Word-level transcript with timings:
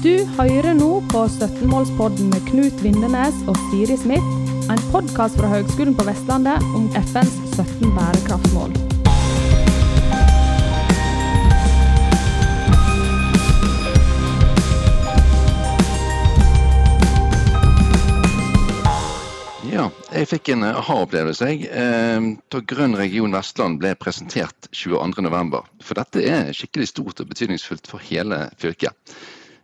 Du 0.00 0.14
hører 0.38 0.72
nå 0.72 1.02
på 1.12 1.26
17-målspodden 1.28 2.30
med 2.32 2.46
Knut 2.46 2.80
Vindenes 2.80 3.42
og 3.44 3.58
Siri 3.66 3.98
Smith, 4.00 4.24
en 4.72 4.80
podkast 4.88 5.36
fra 5.36 5.50
Høgskolen 5.52 5.92
på 5.98 6.06
Vestlandet 6.08 6.64
om 6.72 6.88
FNs 6.96 7.36
17 7.58 7.92
bærekraftsmål. 7.98 8.89
Jeg 20.10 20.28
fikk 20.30 20.48
en 20.54 20.64
aha-opplevelse 20.66 21.48
eh, 21.70 22.24
da 22.50 22.60
Grønn 22.72 22.96
region 22.98 23.34
Vestland 23.34 23.78
ble 23.82 23.92
presentert 23.98 24.68
22.11. 24.74 25.60
For 25.86 25.98
dette 26.00 26.24
er 26.26 26.50
skikkelig 26.56 26.90
stort 26.90 27.22
og 27.22 27.30
betydningsfullt 27.30 27.90
for 27.90 28.02
hele 28.10 28.48
fylket. 28.60 29.14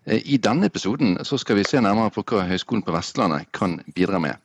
Eh, 0.07 0.23
I 0.23 0.39
denne 0.43 0.71
episoden 0.71 1.19
så 1.27 1.39
skal 1.43 1.59
vi 1.61 1.67
se 1.67 1.83
nærmere 1.83 2.15
på 2.15 2.25
hva 2.31 2.47
Høgskolen 2.51 2.85
på 2.87 2.95
Vestlandet 2.95 3.51
kan 3.57 3.81
bidra 3.97 4.23
med. 4.23 4.39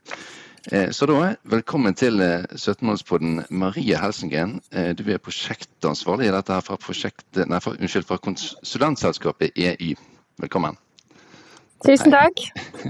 Eh, 0.71 0.89
Så 0.91 1.05
da, 1.09 1.35
velkommen 1.43 1.93
til 1.97 2.21
eh, 2.21 2.45
17-målspodden 2.53 3.45
Marie 3.49 3.97
Helsengren. 3.97 4.59
Eh, 4.73 4.93
Du 4.97 5.05
er 5.09 5.21
prosjektansvarlig 5.21 6.29
i 6.29 6.35
dette 6.35 6.53
her 6.53 6.65
fra, 6.65 6.77
prosjekt, 6.81 7.25
nei, 7.45 7.59
fra, 7.61 7.77
unnskyld, 7.77 8.09
fra 8.09 8.17
konsulentselskapet 8.17 9.57
EY. 9.57 9.95
Velkommen. 10.41 10.77
Tusen 11.85 12.13
takk. 12.13 12.45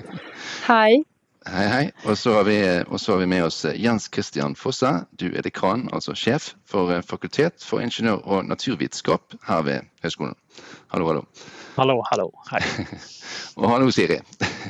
Hei. 0.72 1.04
Hei, 1.50 1.64
hei. 1.66 1.86
Og 2.06 2.18
så 2.22 2.36
har 2.36 2.44
vi, 2.46 2.58
så 3.02 3.16
har 3.16 3.20
vi 3.24 3.26
med 3.26 3.48
oss 3.48 3.64
Jens 3.66 4.06
Christian 4.14 4.54
Fosse. 4.56 4.92
Du 5.18 5.26
er 5.32 5.42
dekan, 5.42 5.88
altså 5.90 6.14
sjef 6.14 6.52
for 6.70 6.92
eh, 6.94 7.02
Fakultet 7.02 7.66
for 7.66 7.82
ingeniør- 7.82 8.22
og 8.30 8.46
naturvitenskap 8.46 9.34
her 9.48 9.64
ved 9.66 9.88
høgskolen. 10.04 10.36
Hallo, 10.94 11.08
hallo. 11.10 11.24
Hallo, 11.80 11.96
hallo. 12.12 12.28
Hei. 12.52 12.62
Og 13.58 13.66
hallo, 13.72 13.90
Siri. 13.92 14.20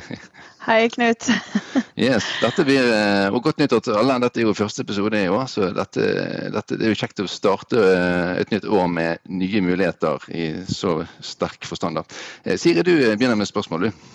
Hei, 0.68 0.88
Knut. 0.94 1.28
Yes, 2.02 2.24
dette 2.40 2.64
blir, 2.66 2.88
eh, 2.88 3.28
og 3.34 3.44
Godt 3.44 3.60
nyttår 3.60 3.84
til 3.84 3.98
alle. 4.00 4.16
Dette 4.24 4.40
er 4.40 4.48
jo 4.48 4.56
første 4.56 4.86
episode 4.86 5.20
i 5.20 5.28
år, 5.30 5.44
så 5.52 5.68
dette, 5.76 6.08
dette, 6.56 6.78
det 6.80 6.88
er 6.88 6.96
jo 6.96 7.00
kjekt 7.02 7.20
å 7.22 7.28
starte 7.30 7.84
eh, 7.84 8.40
et 8.46 8.56
nytt 8.56 8.70
år 8.70 8.88
med 8.90 9.28
nye 9.28 9.62
muligheter 9.66 10.24
i 10.32 10.48
så 10.72 11.02
sterk 11.20 11.68
forstand. 11.68 12.00
da. 12.00 12.08
Eh, 12.46 12.56
Siri, 12.62 12.86
du 12.88 12.96
begynner 12.96 13.36
med 13.36 13.52
spørsmål, 13.52 13.90
du. 13.90 14.08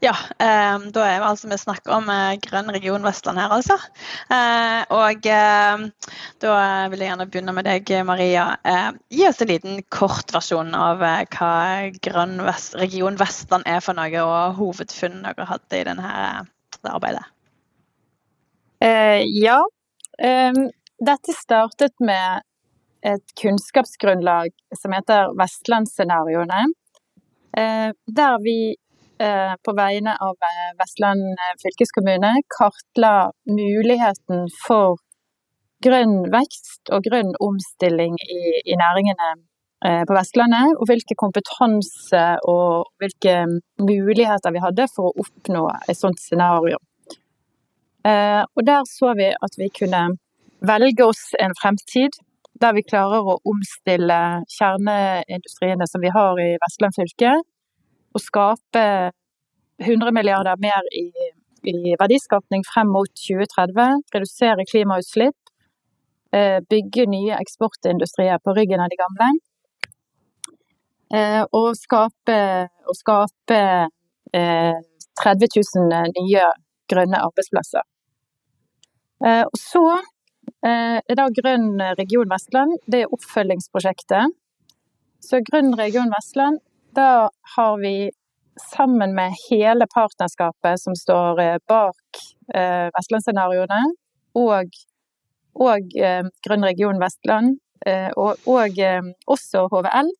Ja, 0.00 0.14
eh, 0.38 0.78
da 0.94 1.02
er 1.04 1.18
vi 1.20 1.26
altså 1.28 1.48
vi 1.50 1.58
snakker 1.60 1.92
om 1.98 2.06
eh, 2.08 2.38
Grønn 2.40 2.72
region 2.72 3.04
Vestland 3.04 3.36
her, 3.36 3.52
altså. 3.52 3.76
Eh, 4.32 4.80
og 4.96 5.26
eh, 5.28 5.82
da 6.40 6.54
vil 6.88 7.04
jeg 7.04 7.10
gjerne 7.10 7.26
begynne 7.28 7.54
med 7.56 7.68
deg, 7.68 7.92
Maria. 8.08 8.46
Eh, 8.64 8.88
gi 9.12 9.26
oss 9.28 9.42
en 9.44 9.52
liten 9.52 9.82
kort 9.92 10.32
versjon 10.32 10.72
av 10.72 11.04
eh, 11.04 11.26
hva 11.36 11.52
Grønn 12.00 12.40
Vest 12.48 12.78
region 12.80 13.20
Vestland 13.20 13.68
er 13.68 13.84
for 13.84 14.00
noe, 14.00 14.24
og 14.24 14.56
hovedfunn 14.62 15.20
dere 15.26 15.48
hadde 15.52 15.82
i 15.82 15.86
denne, 15.92 16.16
det 16.80 16.96
arbeidet. 16.96 17.26
Eh, 18.80 19.20
ja. 19.36 19.60
Em, 20.16 20.70
dette 21.00 21.36
startet 21.36 22.00
med 22.00 22.40
et 23.04 23.40
kunnskapsgrunnlag 23.40 24.52
som 24.80 24.96
heter 24.96 25.36
Vestlandsscenarioene. 25.36 26.64
Eh, 27.56 27.90
der 28.06 28.40
vi 28.44 28.60
eh, 28.72 28.86
på 29.64 29.74
vegne 29.76 30.14
av 30.24 30.36
eh, 30.48 30.72
Vestland 30.80 31.22
eh, 31.34 31.54
fylkeskommune 31.62 32.32
kartla 32.56 33.30
muligheten 33.50 34.46
for 34.64 34.98
grønn 35.84 36.26
vekst 36.32 36.92
og 36.92 37.04
grønn 37.06 37.32
omstilling 37.40 38.16
i, 38.20 38.40
i 38.64 38.76
næringene 38.80 39.28
eh, 39.86 40.02
på 40.08 40.16
Vestlandet, 40.16 40.76
og 40.76 40.88
hvilke 40.90 41.16
kompetanse 41.20 42.24
og 42.48 42.90
hvilke 43.00 43.36
muligheter 43.80 44.54
vi 44.54 44.64
hadde 44.64 44.88
for 44.94 45.10
å 45.10 45.24
oppnå 45.24 45.66
et 45.88 45.98
sånt 45.98 46.20
scenario. 46.20 46.80
Eh, 48.04 48.42
og 48.44 48.66
der 48.66 48.84
så 48.88 49.14
vi 49.16 49.30
at 49.32 49.56
vi 49.60 49.68
kunne 49.76 50.06
velge 50.64 51.04
oss 51.04 51.30
en 51.40 51.56
fremtid 51.56 52.16
der 52.60 52.74
vi 52.76 52.84
klarer 52.84 53.24
å 53.24 53.38
omstille 53.48 54.20
kjerneindustriene 54.52 55.86
som 55.88 56.02
vi 56.04 56.12
har 56.12 56.40
i 56.40 56.50
Vestland 56.60 56.96
fylke, 56.96 57.38
og 58.14 58.22
skape 58.22 58.84
100 59.80 60.12
milliarder 60.12 60.58
mer 60.60 60.86
i, 60.92 61.06
i 61.64 61.94
verdiskapning 62.00 62.64
frem 62.68 62.90
mot 62.92 63.10
2030, 63.16 64.02
redusere 64.14 64.66
klimautslipp, 64.68 65.38
eh, 66.36 66.58
bygge 66.70 67.06
nye 67.10 67.38
eksportindustrier 67.40 68.42
på 68.44 68.54
ryggen 68.56 68.82
av 68.84 68.92
de 68.92 69.00
gamle, 69.00 69.30
eh, 71.14 71.42
og 71.52 71.72
skape, 71.78 72.40
og 72.86 72.98
skape 72.98 73.62
eh, 74.34 74.76
30 75.22 75.48
000 75.56 76.12
nye 76.18 76.44
grønne 76.90 77.20
arbeidsplasser. 77.28 77.86
Eh, 79.24 79.44
Og 79.44 79.58
så 79.60 79.84
eh, 80.64 80.98
er 81.00 81.16
da 81.18 81.28
Grønn 81.28 81.80
region 81.98 82.30
Vestland 82.30 82.78
det 82.90 83.04
er 83.04 83.14
oppfølgingsprosjektet. 83.16 84.32
Så 85.20 85.42
Grønn 85.44 85.74
region 85.76 86.12
Vestland, 86.14 86.60
da 86.94 87.30
har 87.56 87.78
vi 87.78 88.10
sammen 88.74 89.14
med 89.14 89.34
hele 89.50 89.86
partnerskapet 89.94 90.80
som 90.80 90.96
står 90.96 91.40
eh, 91.40 91.56
bak 91.68 92.22
eh, 92.54 92.88
Vestlandsscenarioene, 92.96 93.82
og, 94.38 94.74
og 95.54 95.96
eh, 95.96 96.26
Grønn 96.46 96.66
region 96.66 97.00
Vestland, 97.02 97.58
eh, 97.86 98.10
og, 98.16 98.42
og 98.50 98.78
eh, 98.78 99.00
også 99.30 99.66
HVL, 99.72 100.12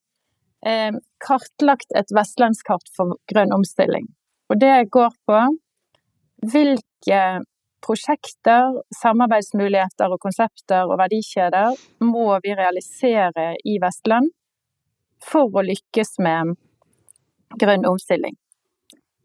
eh, 0.67 0.97
kartlagt 1.27 1.93
et 1.99 2.15
vestlandskart 2.17 2.91
for 2.97 3.19
grønn 3.33 3.55
omstilling. 3.57 4.09
Og 4.51 4.61
det 4.63 4.91
går 4.95 5.15
på 5.29 5.45
hvilke 6.51 7.23
prosjekter, 7.85 8.81
samarbeidsmuligheter 9.01 10.13
og 10.13 10.21
konsepter 10.21 10.89
og 10.89 10.99
verdikjeder 11.01 11.79
må 12.05 12.27
vi 12.45 12.53
realisere 12.57 13.55
i 13.65 13.79
Vestland 13.83 14.29
for 15.25 15.51
å 15.53 15.65
lykkes 15.67 16.19
med 16.25 16.57
grønn 17.61 17.87
omstilling. 17.89 18.37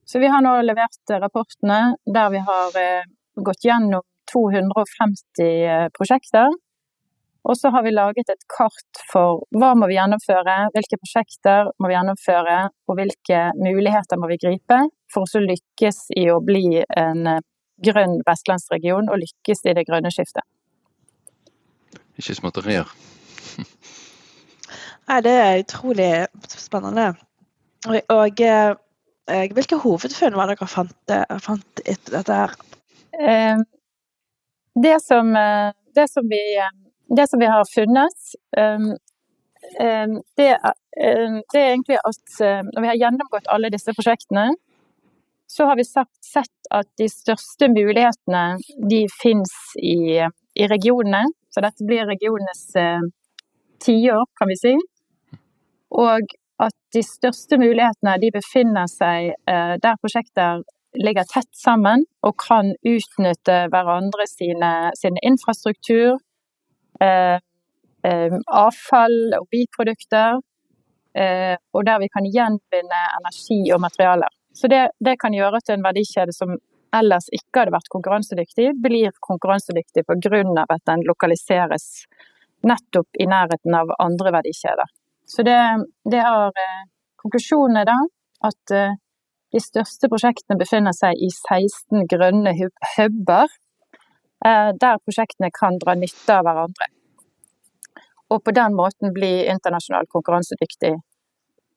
Så 0.06 0.20
vi 0.22 0.30
har 0.30 0.44
nå 0.46 0.54
levert 0.62 1.16
rapportene 1.22 1.96
der 2.06 2.30
vi 2.34 2.42
har 2.46 2.78
eh, 2.78 3.08
gått 3.36 3.66
gjennom 3.66 4.06
250 4.32 5.42
eh, 5.46 5.88
prosjekter. 5.98 6.54
Og 7.46 7.58
så 7.58 7.70
har 7.70 7.84
vi 7.86 7.94
laget 7.94 8.30
et 8.30 8.46
kart 8.50 9.02
for 9.12 9.44
hva 9.54 9.74
må 9.78 9.90
vi 9.90 9.98
gjennomføre, 10.00 10.56
hvilke 10.74 10.98
prosjekter 10.98 11.70
må 11.78 11.90
vi 11.90 11.94
gjennomføre, 11.94 12.58
og 12.90 12.98
hvilke 12.98 13.42
muligheter 13.60 14.18
må 14.18 14.30
vi 14.32 14.40
gripe 14.42 14.80
for 15.14 15.30
å 15.30 15.44
lykkes 15.46 16.08
i 16.18 16.26
å 16.34 16.40
bli 16.42 16.82
en 16.82 17.28
eh, 17.36 17.44
grønn 17.86 18.22
vestlandsregion 18.26 19.10
og 19.12 19.22
lykkes 19.22 19.66
i 19.70 19.76
det 19.78 19.86
grønne 19.90 20.14
skiftet. 20.14 20.46
Ikke 22.16 22.38
småtterier. 22.38 22.90
Nei, 25.06 25.22
det 25.22 25.34
er 25.38 25.62
utrolig 25.62 26.10
spennende. 26.50 27.12
Og, 27.88 28.00
og 28.10 28.42
eh, 28.42 28.74
hvilke 29.54 29.78
hovedfunn 29.84 30.38
var 30.38 30.50
dere 30.50 30.68
fant, 30.70 30.98
eh, 31.14 31.38
fant 31.46 31.82
etter 31.86 32.18
dette 32.20 32.40
her? 32.42 32.56
Eh, 33.20 33.58
Det 34.76 34.98
som, 35.02 35.30
eh, 35.40 35.72
det 35.96 36.10
som, 36.12 36.26
vi, 36.28 36.42
eh, 36.60 36.72
det 37.16 37.30
som 37.30 37.40
vi 37.40 37.46
har 37.48 37.64
funnet, 37.76 38.18
eh, 38.58 38.88
eh, 39.80 40.08
det, 40.38 40.50
eh, 41.06 41.36
det 41.54 41.62
er 41.62 41.70
egentlig 41.70 42.00
at 42.02 42.42
eh, 42.42 42.62
når 42.74 42.82
vi 42.82 42.88
har 42.92 43.00
gjennomgått 43.04 43.48
alle 43.48 43.70
disse 43.72 43.94
prosjektene, 43.96 44.50
så 45.48 45.70
har 45.70 45.78
vi 45.80 45.86
sett 45.86 46.70
at 46.72 46.90
de 46.98 47.08
største 47.08 47.70
mulighetene 47.72 48.58
de 48.90 49.06
finnes 49.22 49.54
i, 49.80 50.26
i 50.60 50.68
regionene. 50.68 51.24
Så 51.54 51.64
dette 51.64 51.86
blir 51.88 52.10
regionenes 52.10 52.66
eh, 52.76 53.06
tiår, 53.86 54.26
kan 54.36 54.52
vi 54.52 54.58
si. 54.60 54.76
Og 55.96 56.36
at 56.64 56.76
de 56.96 57.02
største 57.04 57.59
mulighetene 57.59 58.16
de 58.22 58.32
befinner 58.36 58.88
seg 58.92 59.34
eh, 59.34 59.76
der 59.84 60.00
prosjekter 60.00 60.64
ligger 60.96 61.28
tett 61.28 61.52
sammen 61.59 62.06
og 62.26 62.38
kan 62.40 62.72
utnytte 62.88 63.58
hverandre 63.72 64.28
sine, 64.30 64.72
sine 64.96 65.22
infrastruktur, 65.28 66.18
eh, 67.03 67.38
eh, 68.08 68.38
avfall 68.47 69.36
og 69.40 69.47
biprodukter, 69.52 70.40
eh, 71.16 71.56
og 71.74 71.86
der 71.86 72.00
vi 72.03 72.12
kan 72.14 72.30
gjenvinne 72.38 73.02
energi 73.20 73.59
og 73.74 73.84
materialer. 73.84 74.32
Så 74.56 74.72
det, 74.72 74.88
det 75.03 75.20
kan 75.20 75.36
gjøre 75.36 75.59
at 75.59 75.74
en 75.74 75.84
verdikjede 75.84 76.36
som 76.36 76.56
ellers 76.96 77.28
ikke 77.36 77.64
hadde 77.64 77.76
vært 77.76 77.91
konkurransedyktig, 77.91 78.70
blir 78.80 79.12
konkurransedyktig 79.20 80.06
pga. 80.08 80.66
at 80.70 80.86
den 80.88 81.03
lokaliseres 81.03 82.06
nettopp 82.64 83.20
i 83.20 83.28
nærheten 83.28 83.76
av 83.76 83.91
andre 84.00 84.32
verdikjeder. 84.32 84.88
Så 85.26 85.44
det, 85.44 85.86
det 86.12 86.22
har 86.22 86.48
eh, 86.48 86.84
Konklusjonen 87.16 87.80
er 87.82 87.88
da 87.90 87.98
at 88.46 88.74
eh, 88.78 88.98
de 89.56 89.62
største 89.64 90.10
prosjektene 90.12 90.60
befinner 90.60 90.94
seg 90.94 91.18
i 91.18 91.32
16 91.34 92.06
grønne 92.12 92.54
hub- 92.60 92.90
huber, 92.96 93.50
eh, 94.46 94.70
der 94.84 95.02
prosjektene 95.02 95.50
kan 95.56 95.80
dra 95.82 95.96
nytte 95.98 96.36
av 96.36 96.46
hverandre. 96.46 96.90
Og 98.30 98.44
på 98.46 98.54
den 98.58 98.78
måten 98.78 99.14
bli 99.14 99.34
internasjonalt 99.54 100.10
konkurransedyktig 100.10 100.96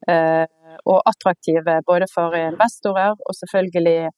og 0.08 1.00
attraktive 1.10 1.74
både 1.84 2.06
for 2.08 2.32
investorer 2.38 3.18
og 3.18 3.36
selvfølgelig 3.36 4.08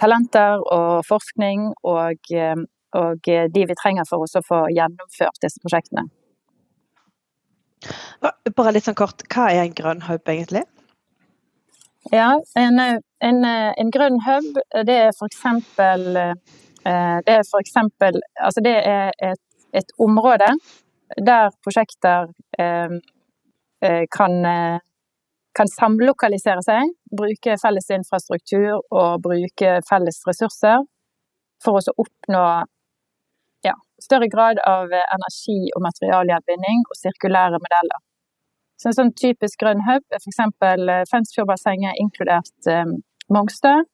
talenter 0.00 0.64
og 0.78 1.04
forskning 1.04 1.66
og, 1.92 2.32
og 3.02 3.30
de 3.58 3.68
vi 3.68 3.80
trenger 3.82 4.08
for 4.08 4.24
å 4.24 4.44
få 4.48 4.64
gjennomført 4.72 5.42
disse 5.44 5.60
prosjektene. 5.60 6.06
Bare 8.56 8.74
litt 8.74 8.86
sånn 8.86 8.98
kort, 8.98 9.24
hva 9.32 9.48
er 9.52 9.64
en 9.64 9.76
grønn 9.76 10.04
hub 10.08 10.30
egentlig? 10.30 10.64
Ja, 12.12 12.34
en, 12.60 12.80
en, 13.24 13.44
en 13.48 13.90
grønn 13.92 14.20
hub 14.26 14.58
det 14.84 14.96
er 15.06 15.12
for 15.16 15.30
eksempel 15.32 16.04
Det 16.84 17.32
er 17.32 17.40
f.eks. 17.40 17.78
Altså 18.44 18.60
det 18.60 18.74
er 18.76 19.14
et, 19.24 19.40
et 19.72 19.94
område 19.96 20.50
der 21.16 21.48
prosjekter 21.64 22.28
eh, 22.60 24.04
kan, 24.12 24.34
kan 25.56 25.70
samlokalisere 25.70 26.62
seg, 26.64 26.92
bruke 27.16 27.56
felles 27.62 27.90
infrastruktur 27.96 28.82
og 28.90 29.22
bruke 29.24 29.78
felles 29.88 30.20
ressurser 30.28 30.84
for 31.64 31.80
å 31.80 31.96
oppnå 32.04 32.44
ja, 33.64 33.74
større 34.02 34.28
grad 34.32 34.60
av 34.68 34.92
energi- 34.92 35.72
og 35.76 35.84
materialgjenvinning 35.86 36.84
og 36.88 36.98
sirkulære 37.00 37.60
modeller. 37.62 38.02
Så 38.80 38.90
en 38.90 38.96
sånn 38.98 39.12
typisk 39.16 39.60
grønn 39.62 39.82
hub 39.86 40.02
er 40.12 40.20
f.eks. 40.20 40.40
Fensfjordbassenget, 41.10 41.98
inkludert 42.02 42.70
um, 42.70 42.96
Mongstad. 43.32 43.86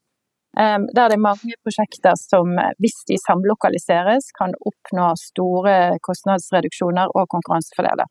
Um, 0.59 0.89
der 0.97 1.13
det 1.13 1.19
er 1.19 1.23
mange 1.23 1.55
prosjekter 1.63 2.17
som, 2.19 2.57
hvis 2.83 2.97
de 3.07 3.19
samlokaliseres, 3.23 4.33
kan 4.35 4.57
oppnå 4.67 5.13
store 5.21 5.77
kostnadsreduksjoner 6.07 7.13
og 7.15 7.29
konkurransefordeler. 7.37 8.11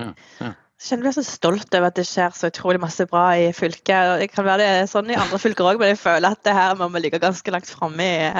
Ja, 0.00 0.10
ja. 0.42 0.56
Jeg 0.80 0.94
kjenner 0.94 1.10
meg 1.10 1.12
så 1.12 1.22
stolt 1.26 1.74
over 1.76 1.90
at 1.90 1.96
det 1.98 2.06
skjer 2.08 2.32
så 2.32 2.48
utrolig 2.48 2.80
masse 2.80 3.04
bra 3.08 3.24
i 3.36 3.50
fylket. 3.52 4.14
Det 4.22 4.30
kan 4.32 4.46
være 4.46 4.62
det 4.62 4.68
er 4.78 4.86
sånn 4.88 5.10
i 5.12 5.18
andre 5.20 5.36
fylker 5.40 5.66
òg, 5.68 5.80
men 5.80 5.92
jeg 5.92 6.00
føler 6.00 6.32
at 6.32 6.40
det 6.46 6.54
her 6.56 6.78
må 6.80 6.88
vi 6.94 7.02
ligge 7.04 7.20
ganske 7.20 7.52
langt 7.52 7.68
framme 7.68 8.06
i, 8.08 8.30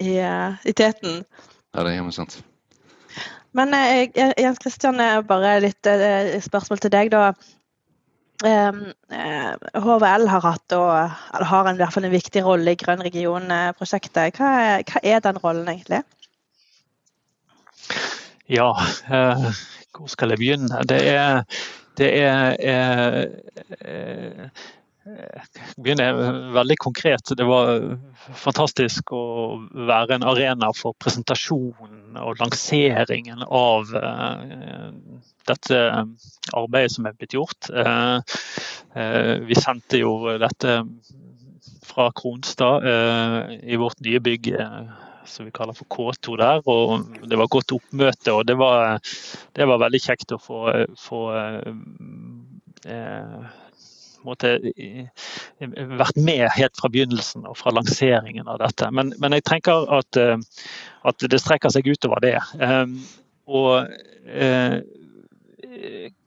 i, 0.00 0.16
i 0.18 0.72
teten. 0.76 1.22
Ja, 1.74 1.82
det 1.82 1.90
er 1.90 1.98
hjemme 1.98 2.14
sant. 2.14 2.40
Men 3.56 3.74
eh, 3.74 4.10
Jens 4.38 4.60
Christian, 4.62 5.00
bare 5.28 5.58
litt 5.64 5.88
eh, 5.88 6.36
spørsmål 6.44 6.82
til 6.84 6.94
deg, 6.94 7.14
da. 7.14 7.32
HVL 8.38 10.28
har 10.30 10.44
hatt, 10.44 10.74
og 10.76 10.92
har 11.50 11.66
en, 11.66 11.74
i 11.74 11.80
hvert 11.80 11.94
fall 11.96 12.06
en 12.06 12.14
viktig 12.14 12.44
rolle 12.46 12.76
i 12.76 12.78
Grønn 12.78 13.02
region-prosjektet. 13.02 14.38
Hva, 14.38 14.78
hva, 14.86 15.02
er 15.02 15.24
den 15.24 15.40
rollen 15.42 15.66
egentlig? 15.72 16.04
Ja, 18.48 18.70
eh, 19.10 19.48
hvor 19.96 20.06
skal 20.12 20.30
jeg 20.32 20.38
begynne? 20.40 20.84
Det 20.88 21.00
er, 21.10 21.42
det 21.98 22.12
er 22.22 22.54
eh, 22.62 24.48
eh, 25.08 25.46
begynner 25.76 26.18
veldig 26.54 26.76
konkret. 26.80 27.32
Det 27.36 27.46
var 27.48 27.98
fantastisk 28.36 29.12
å 29.16 29.24
være 29.88 30.18
en 30.18 30.26
arena 30.28 30.70
for 30.76 30.96
presentasjonen 31.00 32.18
og 32.20 32.40
lanseringen 32.42 33.44
av 33.44 33.92
uh, 33.94 34.92
dette 35.48 35.80
arbeidet 36.52 36.94
som 36.94 37.08
er 37.08 37.16
blitt 37.16 37.36
gjort. 37.36 37.70
Vi 39.48 39.56
sendte 39.56 40.00
jo 40.00 40.12
dette 40.40 40.74
fra 41.88 42.08
Kronstad 42.16 42.84
i 43.62 43.78
vårt 43.80 44.00
nye 44.04 44.20
bygg 44.24 44.50
som 45.28 45.46
vi 45.46 45.54
kaller 45.54 45.76
for 45.76 45.88
K2 45.92 46.36
der. 46.40 46.62
og 46.66 47.28
Det 47.28 47.38
var 47.38 47.52
godt 47.52 47.72
oppmøte, 47.76 48.32
og 48.32 48.46
det 48.48 48.58
var, 48.58 48.98
det 49.56 49.68
var 49.68 49.80
veldig 49.84 50.02
kjekt 50.02 50.34
å 50.34 50.40
få, 50.42 50.64
få 50.98 51.22
måte, 54.26 54.58
vært 55.58 56.18
med 56.20 56.44
helt 56.56 56.78
fra 56.78 56.90
begynnelsen 56.92 57.46
og 57.48 57.58
fra 57.58 57.72
lanseringen 57.74 58.48
av 58.50 58.60
dette. 58.62 58.90
Men, 58.94 59.12
men 59.22 59.36
jeg 59.36 59.46
tenker 59.48 59.88
at, 59.94 60.18
eh, 60.20 60.36
at, 61.08 61.26
det 61.30 61.40
strekker 61.42 61.72
seg 61.72 61.88
utover 61.88 62.22
det. 62.24 62.36
Ehm, 62.64 62.98
og 63.48 63.88
eh, 64.28 64.80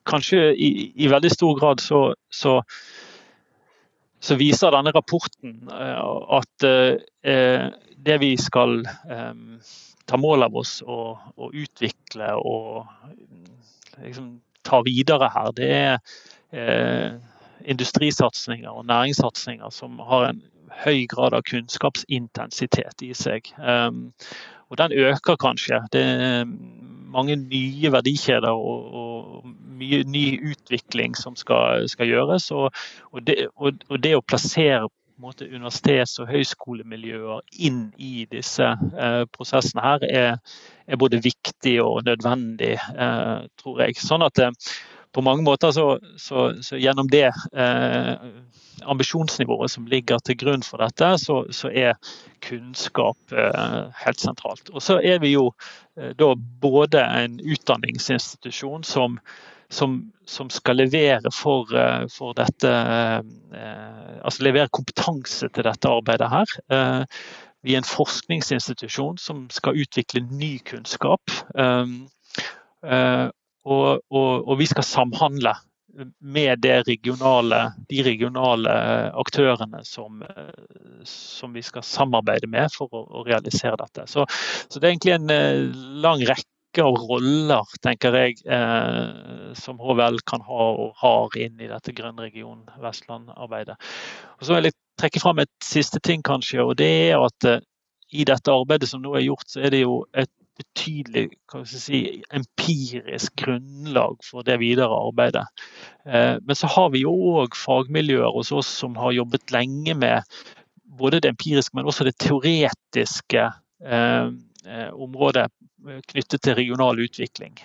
kanskje 0.10 0.52
i, 0.56 0.72
i, 0.96 1.10
veldig 1.12 1.32
stor 1.34 1.58
grad 1.60 1.84
så, 1.84 2.02
så, 2.34 2.60
så 4.22 4.38
viser 4.40 4.74
denne 4.74 4.94
rapporten 4.96 5.60
eh, 5.70 6.06
at 6.40 6.68
det 8.02 8.18
vi 8.22 8.32
skal 8.42 8.80
ta 10.10 10.18
mål 10.18 10.48
av 10.48 10.56
oss 10.58 10.80
og, 10.82 11.20
utvikle 11.54 12.32
og 12.42 12.88
liksom, 14.02 14.34
ta 14.66 14.82
videre 14.86 15.30
her, 15.30 15.52
det 15.58 15.70
er 15.78 17.20
industrisatsinger 17.66 18.70
og 18.70 18.86
næringssatsinger 18.86 19.70
som 19.70 20.00
har 20.00 20.30
en 20.30 20.42
høy 20.86 21.06
grad 21.12 21.36
av 21.36 21.44
kunnskapsintensitet 21.48 23.04
i 23.06 23.12
seg. 23.18 23.52
Um, 23.60 24.12
og 24.72 24.80
den 24.80 24.96
øker 24.96 25.36
kanskje. 25.36 25.82
Det 25.92 26.02
er 26.02 26.46
mange 27.12 27.36
nye 27.36 27.92
verdikjeder 27.92 28.56
og, 28.56 28.94
og 28.96 29.52
mye 29.82 30.04
ny 30.08 30.26
utvikling 30.52 31.18
som 31.18 31.36
skal, 31.36 31.90
skal 31.92 32.08
gjøres. 32.08 32.52
Og, 32.56 32.72
og, 33.12 33.28
det, 33.28 33.48
og, 33.56 33.98
det, 34.00 34.16
å 34.16 34.24
plassere 34.24 34.88
måte, 35.22 35.46
universitets- 35.52 36.18
og 36.24 36.32
høyskolemiljøer 36.32 37.44
inn 37.68 37.84
i 38.00 38.26
disse 38.32 38.72
eh, 38.72 39.26
prosessene 39.36 39.84
her, 39.84 40.08
er, 40.08 40.40
er, 40.88 41.02
både 41.02 41.22
viktig 41.22 41.76
og 41.84 42.08
nødvendig, 42.08 42.78
eh, 42.80 43.38
tror 43.62 43.84
jeg. 43.84 44.00
Sånn 44.00 44.26
at 44.26 44.40
eh, 44.42 44.72
på 45.12 45.22
mange 45.22 45.44
måter 45.44 45.72
så, 45.76 46.00
så, 46.18 46.50
så 46.64 46.80
gjennom 46.80 47.10
det 47.12 47.28
eh, 47.54 48.14
ambisjonsnivået 48.82 49.72
som 49.72 49.88
ligger 49.88 50.20
til 50.24 50.38
grunn 50.40 50.64
for 50.66 50.82
dette, 50.82 51.14
så, 51.22 51.44
så 51.54 51.70
er 51.70 51.98
kunnskap 52.46 53.36
eh, 53.36 53.92
helt 54.06 54.22
sentralt. 54.24 54.72
Og 54.74 54.82
så 54.84 55.00
er 55.04 55.22
vi 55.24 55.34
jo 55.36 55.50
eh, 56.00 56.14
da 56.18 56.34
både 56.64 57.04
en 57.04 57.40
utdanningsinstitusjon 57.44 58.86
som, 58.88 59.20
som, 59.70 60.00
som 60.26 60.50
skal 60.54 60.82
levere 60.82 61.34
for, 61.36 61.70
eh, 61.76 62.08
for 62.12 62.38
dette 62.38 62.72
eh, 62.72 63.20
Altså 64.22 64.44
levere 64.46 64.70
kompetanse 64.70 65.48
til 65.50 65.66
dette 65.66 65.90
arbeidet 65.90 66.30
her. 66.30 66.58
Eh, 66.72 67.24
vi 67.66 67.74
er 67.74 67.82
en 67.82 67.88
forskningsinstitusjon 67.88 69.18
som 69.22 69.48
skal 69.54 69.78
utvikle 69.82 70.24
ny 70.30 70.56
kunnskap. 70.66 71.22
Og, 73.66 74.02
og, 74.10 74.48
og 74.48 74.58
vi 74.60 74.66
skal 74.70 74.86
samhandle 74.88 75.54
med 76.20 76.66
regionale, 76.88 77.74
de 77.90 78.04
regionale 78.04 78.74
aktørene 79.20 79.84
som, 79.84 80.24
som, 81.04 81.54
vi 81.54 81.64
skal 81.66 81.84
samarbeide 81.84 82.48
med 82.48 82.72
for 82.74 82.92
å, 82.96 83.04
å 83.20 83.26
realisere 83.28 83.78
dette. 83.82 84.08
Så, 84.08 84.26
så, 84.68 84.80
det 84.80 84.88
er 84.88 84.94
egentlig 84.94 85.16
en 85.18 85.34
eh, 85.34 85.82
lang 86.04 86.24
rekke 86.28 86.86
av 86.86 87.00
roller, 87.10 87.74
tenker 87.84 88.16
jeg, 88.16 88.38
eh, 88.48 89.52
som 89.60 89.82
HVL 89.82 90.22
kan 90.30 90.44
ha 90.48 90.70
og 90.86 90.94
har 91.02 91.36
inn 91.44 91.60
i 91.60 91.70
dette 91.72 91.96
Grønn 91.98 92.22
region 92.24 92.64
Vestland-arbeidet. 92.82 93.76
Og 94.40 94.48
Så 94.48 94.56
vil 94.56 94.72
jeg 94.72 94.80
trekke 95.02 95.24
fram 95.24 95.44
et 95.44 95.52
siste 95.66 96.00
ting, 96.00 96.24
kanskje, 96.24 96.64
og 96.64 96.78
det 96.80 96.92
er 97.12 97.20
at 97.20 97.50
eh, 97.50 97.66
i 98.12 98.28
dette 98.28 98.52
arbeidet 98.52 98.90
som 98.92 99.04
nå 99.04 99.16
er 99.16 99.28
gjort, 99.28 99.48
så 99.48 99.62
er 99.64 99.76
det 99.76 99.86
jo 99.86 100.04
et 100.16 100.32
betydelig 100.60 101.30
si, 101.70 102.22
empirisk 102.34 103.36
grunnlag 103.40 104.20
for 104.26 104.46
det 104.48 104.60
videre 104.62 104.96
arbeidet. 104.96 105.46
Eh, 106.06 106.38
men 106.42 106.58
så 106.58 106.70
har 106.72 106.92
vi 106.94 107.04
jo 107.06 107.14
òg 107.42 107.58
fagmiljøer 107.58 108.34
hos 108.36 108.52
oss 108.56 108.70
som 108.82 108.98
har 109.00 109.16
jobbet 109.16 109.54
lenge 109.56 109.96
med 109.98 110.28
både 111.02 111.22
det 111.24 111.34
empiriske, 111.34 111.76
men 111.78 111.88
også 111.88 112.06
det 112.08 112.18
teoretiske 112.22 113.48
eh, 113.48 114.28
eh, 114.66 114.90
området 114.92 115.50
knyttet 116.12 116.44
til 116.44 116.56
regional 116.60 117.00
utvikling. 117.02 117.56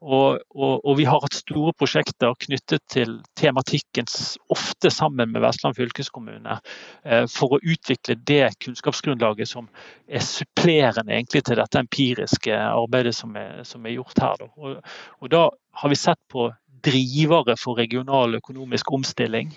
Og, 0.00 0.38
og, 0.56 0.80
og, 0.80 0.94
vi 0.96 1.04
har 1.04 1.20
hatt 1.20 1.36
store 1.36 1.74
prosjekter 1.76 2.32
knyttet 2.40 2.80
til 2.88 3.18
tematikken, 3.36 4.08
ofte 4.48 4.88
sammen 4.92 5.28
med 5.34 5.42
Vestland 5.44 5.76
fylkeskommune, 5.76 6.56
eh, 7.04 7.26
for 7.28 7.56
å 7.56 7.60
utvikle 7.60 8.16
det 8.16 8.54
kunnskapsgrunnlaget 8.64 9.50
som 9.50 9.68
er 10.08 10.24
supplerende 10.24 11.12
egentlig 11.12 11.44
til 11.44 11.60
dette 11.60 11.82
empiriske 11.84 12.56
arbeidet 12.56 13.12
som 13.18 13.36
er, 13.36 13.60
som 13.68 13.84
er 13.84 13.98
gjort 13.98 14.24
her. 14.24 14.46
Og, 14.56 14.80
og 15.20 15.32
da 15.36 15.44
har 15.82 15.92
vi 15.92 16.00
sett 16.00 16.22
på 16.32 16.48
drivere 16.80 17.58
for 17.60 17.76
regional 17.76 18.40
økonomisk 18.40 18.92
omstilling. 18.96 19.52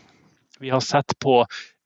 Vi 0.59 0.75
har 0.75 0.83
sett 0.83 1.15
på 1.23 1.39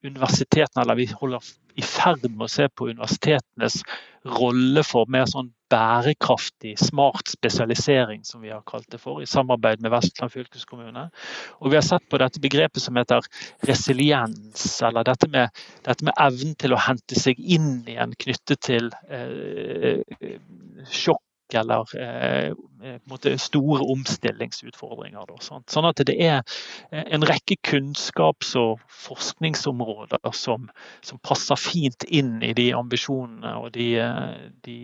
universitetene, 0.05 0.81
eller 0.81 0.97
vi 0.97 1.11
holder 1.13 1.45
i 1.77 1.85
ferd 1.85 2.25
med 2.31 2.47
å 2.47 2.51
se 2.51 2.67
på 2.73 2.89
universitetenes 2.89 3.83
rolle 4.27 4.83
for 4.83 5.09
mer 5.13 5.27
sånn 5.29 5.51
bærekraftig, 5.71 6.77
smart 6.79 7.27
spesialisering, 7.27 8.23
som 8.25 8.41
vi 8.41 8.53
har 8.53 8.63
kalt 8.67 8.87
det 8.91 8.99
for, 9.03 9.19
i 9.21 9.27
samarbeid 9.27 9.83
med 9.83 9.91
Vestland 9.91 10.31
fylkeskommune. 10.31 11.07
Og 11.59 11.71
vi 11.71 11.77
har 11.77 11.85
sett 11.85 12.07
på 12.09 12.19
dette 12.21 12.41
begrepet 12.43 12.81
som 12.83 12.97
heter 12.99 13.27
resiliens, 13.67 14.65
eller 14.87 15.07
dette 15.07 15.29
med, 15.33 15.63
dette 15.87 16.07
med 16.07 16.15
evnen 16.23 16.55
til 16.59 16.75
å 16.75 16.81
hente 16.87 17.19
seg 17.19 17.39
inn 17.39 17.81
igjen 17.87 18.15
knyttet 18.23 18.63
til 18.69 18.91
eh, 19.11 20.01
sjokk 20.87 21.23
eller 21.55 21.85
eh, 21.95 23.37
store 23.37 23.85
omstillingsutfordringer. 23.93 25.27
Da, 25.29 25.37
sånn 25.43 25.87
at 25.89 26.01
det 26.07 26.15
er 26.23 26.41
en 26.91 27.25
rekke 27.27 27.57
kunnskaps- 27.67 28.55
og 28.59 28.83
forskningsområder 29.05 30.31
som, 30.35 30.67
som, 31.01 31.21
passer 31.23 31.59
fint 31.59 32.03
inn 32.07 32.37
i 32.45 32.53
de 32.57 32.69
ambisjonene 32.77 33.55
og 33.61 33.71
de, 33.77 33.89
de 34.67 34.77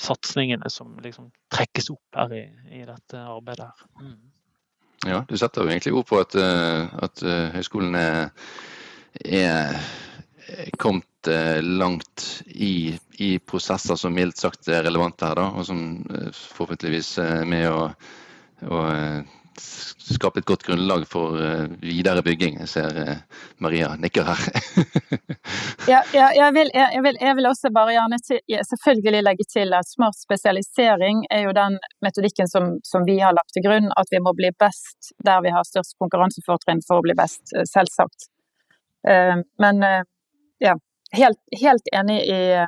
satsingene 0.00 0.70
som 0.70 0.98
liksom 1.02 1.30
trekkes 1.52 1.90
opp 1.94 2.20
her 2.20 2.36
i, 2.36 2.44
i 2.80 2.84
dette 2.84 3.22
arbeidet. 3.22 3.72
Mm. 4.00 4.18
Ja, 5.08 5.24
du 5.28 5.36
setter 5.40 5.64
jo 5.64 5.72
egentlig 5.72 5.94
ord 5.96 6.06
på 6.10 6.20
at, 6.20 6.36
at 6.36 7.22
høyskolen 7.54 7.96
er, 7.96 8.30
er 9.24 9.80
kommet 10.78 11.26
eh, 11.26 11.62
langt 11.62 12.42
i, 12.46 12.98
i, 13.18 13.38
prosesser 13.38 13.96
som 13.96 14.14
mildt 14.14 14.36
sagt 14.36 14.68
er 14.68 14.84
relevante 14.86 15.26
her, 15.26 15.36
da, 15.36 15.50
og 15.52 15.66
som 15.68 15.82
eh, 16.08 16.30
forhåpentligvis 16.56 17.18
er 17.22 17.44
med 17.48 17.68
å, 17.70 17.90
å 18.70 18.80
eh, 18.90 19.36
skape 19.60 20.40
et 20.40 20.48
godt 20.48 20.62
grunnlag 20.64 21.04
for 21.08 21.36
videre 21.82 22.22
bygging. 22.24 22.56
Jeg 22.62 22.70
ser 22.70 22.98
Maria 23.60 23.90
nikker 24.00 24.24
her. 24.24 24.40
ja, 25.92 26.00
ja 26.16 26.30
jeg, 26.32 26.54
vil, 26.56 26.70
jeg, 26.72 27.02
vil, 27.04 27.18
jeg, 27.20 27.36
vil, 27.36 27.48
også 27.50 27.70
bare 27.74 27.92
gjerne 27.94 28.18
til, 28.24 28.40
selvfølgelig 28.70 29.22
legge 29.26 29.46
til 29.52 29.76
at 29.76 29.90
smart 29.90 30.16
spesialisering 30.16 31.26
er 31.30 31.44
jo 31.44 31.52
den 31.56 31.76
metodikken 32.00 32.48
som, 32.48 32.72
som, 32.88 33.04
vi 33.04 33.18
har 33.20 33.36
lagt 33.36 33.52
til 33.52 33.66
grunn. 33.68 33.92
At 34.00 34.08
vi 34.10 34.22
må 34.24 34.32
bli 34.38 34.48
best 34.64 35.12
der 35.28 35.44
vi 35.44 35.52
har 35.52 35.68
størst 35.68 35.98
konkurransefortrinn 36.00 36.80
for 36.86 37.02
å 37.02 37.04
bli 37.04 37.18
best, 37.20 37.52
selvsagt. 37.68 38.30
Men 39.04 39.84
helt, 41.16 41.40
helt, 41.62 41.90
enig 41.92 42.20
i 42.26 42.66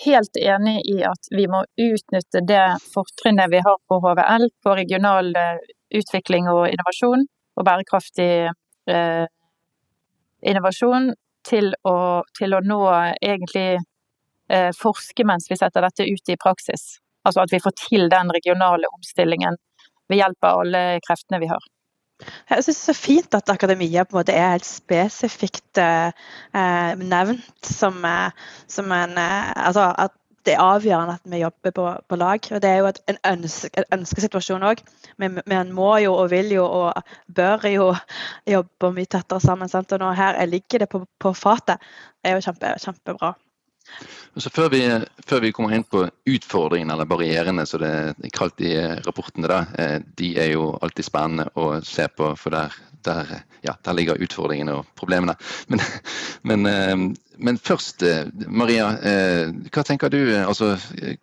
Helt 0.00 0.36
enig 0.40 0.80
i 0.88 1.02
at 1.04 1.28
vi 1.28 1.42
må 1.44 1.58
utnytte 1.76 2.40
det 2.48 2.62
fortrinnet 2.94 3.50
vi 3.52 3.58
har 3.60 3.76
på 3.84 3.98
HVL, 4.00 4.46
på 4.64 4.72
regional 4.78 5.26
eh, 5.36 5.58
utvikling 5.92 6.48
og 6.48 6.62
innovasjon, 6.70 7.26
og 7.60 7.66
bærekraftig 7.68 8.30
eh, 8.48 9.26
innovasjon, 10.40 11.10
til 11.44 11.68
å, 11.84 11.96
til 12.38 12.56
å, 12.56 12.62
nå 12.64 12.80
egentlig 13.20 13.66
eh, 13.76 14.70
forske 14.80 15.26
mens 15.28 15.50
vi 15.52 15.60
setter 15.60 15.84
dette 15.84 16.08
ut 16.08 16.32
i 16.32 16.38
praksis. 16.40 16.96
Altså 17.28 17.44
at 17.44 17.52
vi 17.52 17.60
får 17.60 17.76
til 17.84 18.08
den 18.08 18.32
regionale 18.32 18.88
omstillingen 18.96 19.60
ved 20.08 20.22
hjelp 20.22 20.48
av 20.48 20.64
alle 20.64 20.84
kreftene 21.04 21.42
vi 21.44 21.52
har. 21.52 21.68
Jeg 22.50 22.64
synes 22.64 22.76
det 22.76 22.82
er 22.82 22.92
så 22.92 22.96
fint 22.96 23.34
at 23.34 23.52
akademia 23.52 24.04
på 24.04 24.16
en 24.16 24.20
måte 24.20 24.36
er 24.36 24.54
helt 24.54 24.68
spesifikt 24.68 25.80
eh, 25.80 26.12
eh 26.54 26.94
nevnt 26.98 27.66
som, 27.66 28.04
eh, 28.04 28.30
som 28.68 28.92
en 28.92 29.18
eh, 29.18 29.52
altså 29.56 29.92
at 29.98 30.16
det 30.46 30.54
er 30.54 30.62
avgjørende 30.64 31.14
at 31.18 31.32
vi 31.32 31.42
jobber 31.42 31.70
på, 31.76 31.86
på 32.08 32.16
lag. 32.16 32.46
og 32.50 32.62
Det 32.62 32.70
er 32.70 32.78
jo 32.80 32.86
et, 32.86 33.00
en, 33.08 33.18
ønske, 33.32 33.70
en 33.76 33.98
ønskesituasjon 33.98 34.64
òg. 34.64 34.80
Men 35.20 35.40
en 35.52 35.72
må 35.76 35.90
jo 36.00 36.14
og 36.16 36.30
vil 36.32 36.52
jo 36.54 36.64
og 36.64 37.02
bør 37.36 37.66
jo 37.68 37.90
jobbe 38.48 38.92
mye 38.96 39.10
tettere 39.10 39.40
sammen. 39.40 39.68
Sant? 39.68 39.92
Og 39.92 40.00
nå 40.00 40.12
her 40.16 40.40
ligger 40.46 40.84
det 40.84 40.88
på, 40.88 41.04
på 41.20 41.34
fatet. 41.36 41.84
Det 42.22 42.32
er 42.32 42.38
jo 42.38 42.46
kjempe, 42.48 42.72
kjempebra. 42.86 43.34
Så 44.36 44.50
før 44.50 44.68
vi, 44.70 44.80
før 45.26 45.40
vi, 45.42 45.50
kommer 45.52 45.74
inn 45.74 45.84
på 45.84 46.04
utfordringene 46.30 46.94
eller 46.94 47.08
barrierene, 47.10 47.64
som 47.66 47.82
det 47.82 47.90
er 47.90 48.34
kalt 48.34 48.62
i 48.62 48.76
rapportene, 49.02 49.50
da, 49.50 49.64
eh, 49.74 49.96
de 50.16 50.30
er 50.38 50.52
jo 50.52 50.68
alltid 50.78 51.08
spennende 51.08 51.48
å 51.58 51.80
se 51.84 52.06
på, 52.14 52.30
for 52.38 52.54
der, 52.54 52.76
der, 53.06 53.32
ja, 53.66 53.74
der 53.82 53.98
ligger 53.98 54.22
utfordringene 54.22 54.78
og 54.78 54.94
problemene. 54.98 55.34
Men, 55.72 55.82
men, 56.52 56.70
eh, 56.70 56.94
men, 57.42 57.58
først, 57.58 58.06
eh, 58.06 58.30
Maria, 58.46 58.92
hva 59.66 59.84
tenker 59.86 60.14
du? 60.14 60.22
Altså, 60.38 60.76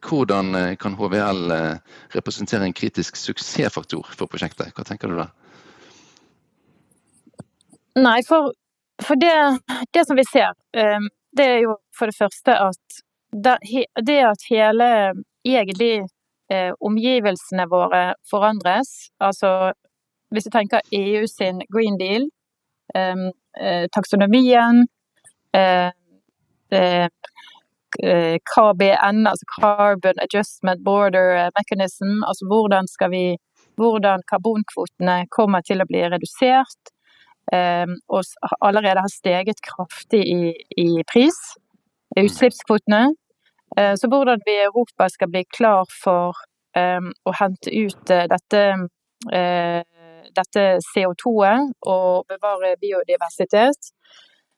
hvordan 0.03 0.75
kan 0.81 0.99
HVL 0.99 1.55
representere 2.17 2.67
en 2.67 2.75
kritisk 2.75 3.15
suksessfaktor 3.15 4.03
for 4.17 4.27
prosjektet? 4.27 4.75
Hva 4.75 4.83
tenker 4.83 5.13
du 5.13 5.21
da? 5.21 5.29
Nei, 7.97 8.19
for, 8.27 8.51
for 9.01 9.17
det, 9.17 9.37
det, 9.95 10.03
som 10.05 10.19
vi 10.19 10.27
ser 10.27 10.51
det 11.37 11.45
er 11.45 11.59
jo 11.65 11.77
for 11.97 12.09
det 12.09 12.17
første 12.17 12.55
at 12.67 12.99
det 14.07 14.21
at 14.23 14.45
hele 14.49 14.87
egentlig 15.45 16.07
eh, 16.51 16.71
omgivelsene 16.81 17.67
våre 17.69 18.03
forandres, 18.29 19.11
altså 19.19 19.73
hvis 20.31 20.47
du 20.47 20.51
tenker 20.51 20.79
EU 20.91 21.25
sin 21.27 21.61
Green 21.73 21.97
Deal, 21.99 22.27
ehm, 22.95 23.31
eh, 23.59 23.87
taksonomien, 23.95 24.87
eh, 25.53 25.91
eh, 26.71 27.09
eh 28.03 28.37
KBN, 28.53 29.27
altså 29.27 29.45
Carbon 29.59 30.19
Adjustment 30.21 30.83
Border 30.83 31.49
Mechanism, 31.59 32.23
altså 32.27 32.45
hvordan 32.47 32.87
skal 32.87 33.11
vi 33.11 33.37
hvordan 33.77 34.23
karbonkvotene 34.31 35.25
kommer 35.29 35.61
til 35.61 35.81
å 35.81 35.87
bli 35.89 36.01
redusert, 36.09 36.91
og 37.47 38.23
allerede 38.59 38.99
har 38.99 39.11
steget 39.11 39.61
kraftig 39.63 40.19
i, 40.27 40.49
i 40.77 41.03
pris, 41.07 41.37
i 42.17 42.25
utslippskvotene. 42.27 43.13
Eh, 43.77 43.95
så 43.95 44.07
hvordan 44.07 44.41
vi 44.45 44.51
i 44.51 44.65
Europa 44.65 45.09
skal 45.09 45.29
bli 45.31 45.43
klar 45.57 45.85
for 46.03 46.37
um, 46.77 47.11
å 47.27 47.33
hente 47.39 47.73
ut 47.73 48.13
uh, 48.13 48.23
dette, 48.31 48.63
uh, 49.33 49.81
dette 50.39 50.63
CO2-et 50.87 51.75
og 51.91 52.25
bevare 52.31 52.75
biodiversitet 52.81 53.93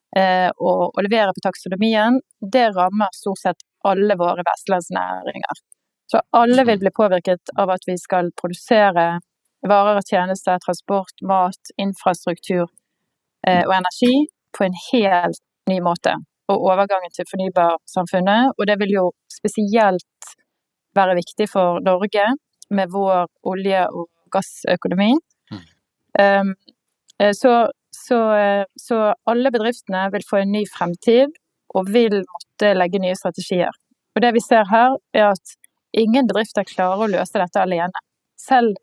og, 0.10 0.96
levere 1.06 1.36
på 1.38 1.42
taksonomien, 1.46 2.16
det 2.42 2.64
rammer 2.74 3.12
stort 3.14 3.44
sett 3.44 3.60
alle 3.86 4.16
våre 4.18 4.42
vestlandsnæringer. 4.42 5.60
Så 6.10 6.24
alle 6.34 6.66
vil 6.66 6.80
bli 6.82 6.90
påvirket 6.90 7.52
av 7.62 7.70
at 7.76 7.86
vi 7.86 7.94
skal 8.02 8.32
produsere 8.42 9.06
varer 9.70 10.00
og 10.02 10.10
tjenester, 10.10 10.58
transport, 10.66 11.14
mat, 11.22 11.72
infrastruktur 11.78 12.66
Eh, 12.66 12.79
og 13.48 13.72
energi 13.72 14.28
på 14.58 14.66
en 14.66 14.76
helt 14.92 15.40
ny 15.70 15.78
måte. 15.86 16.16
Og 16.50 16.66
overgangen 16.72 17.14
til 17.14 17.28
fornybarsamfunnet. 17.30 18.54
Og 18.58 18.68
det 18.68 18.76
vil 18.82 18.92
jo 18.98 19.06
spesielt 19.32 20.34
være 20.98 21.18
viktig 21.22 21.48
for 21.52 21.80
Norge 21.86 22.26
med 22.70 22.92
vår 22.94 23.28
olje- 23.52 23.88
og 23.88 24.08
gassøkonomi. 24.34 25.12
Mm. 25.52 25.66
Um, 26.24 26.54
så, 27.34 27.54
så, 27.92 28.20
eh, 28.36 28.66
så, 28.76 29.14
alle 29.26 29.52
bedriftene 29.52 30.10
vil 30.14 30.26
få 30.30 30.42
en 30.42 30.52
ny 30.52 30.64
fremtid 30.78 31.34
og 31.76 31.90
vil 31.94 32.22
måtte 32.22 32.74
legge 32.78 33.02
nye 33.04 33.18
strategier. 33.18 33.74
Og 34.16 34.24
det 34.24 34.32
vi 34.34 34.44
ser 34.44 34.66
her, 34.72 34.96
er 35.14 35.32
at 35.34 35.56
ingen 35.94 36.30
bedrifter 36.30 36.68
klarer 36.68 37.04
å 37.04 37.12
løse 37.12 37.42
dette 37.42 37.62
alene. 37.62 38.04
Selv, 38.40 38.80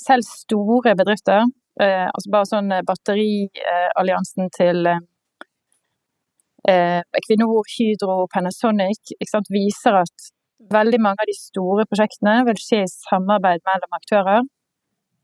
selv 0.00 0.26
store 0.26 0.96
bedrifter 0.98 1.44
Eh, 1.76 2.06
altså 2.08 2.30
bare 2.32 2.48
sånn 2.48 2.70
eh, 2.72 2.84
batterialliansen 2.88 4.46
til 4.54 4.86
eh, 4.88 7.02
Equinor, 7.20 7.66
Hydro, 7.68 8.22
Panasonic 8.32 9.12
sant, 9.28 9.50
viser 9.52 9.98
at 10.00 10.30
veldig 10.72 11.00
mange 11.04 11.20
av 11.20 11.28
de 11.28 11.36
store 11.36 11.84
prosjektene 11.90 12.38
vil 12.48 12.62
skje 12.62 12.80
i 12.86 12.94
samarbeid 12.94 13.60
mellom 13.68 13.98
aktører. 13.98 14.48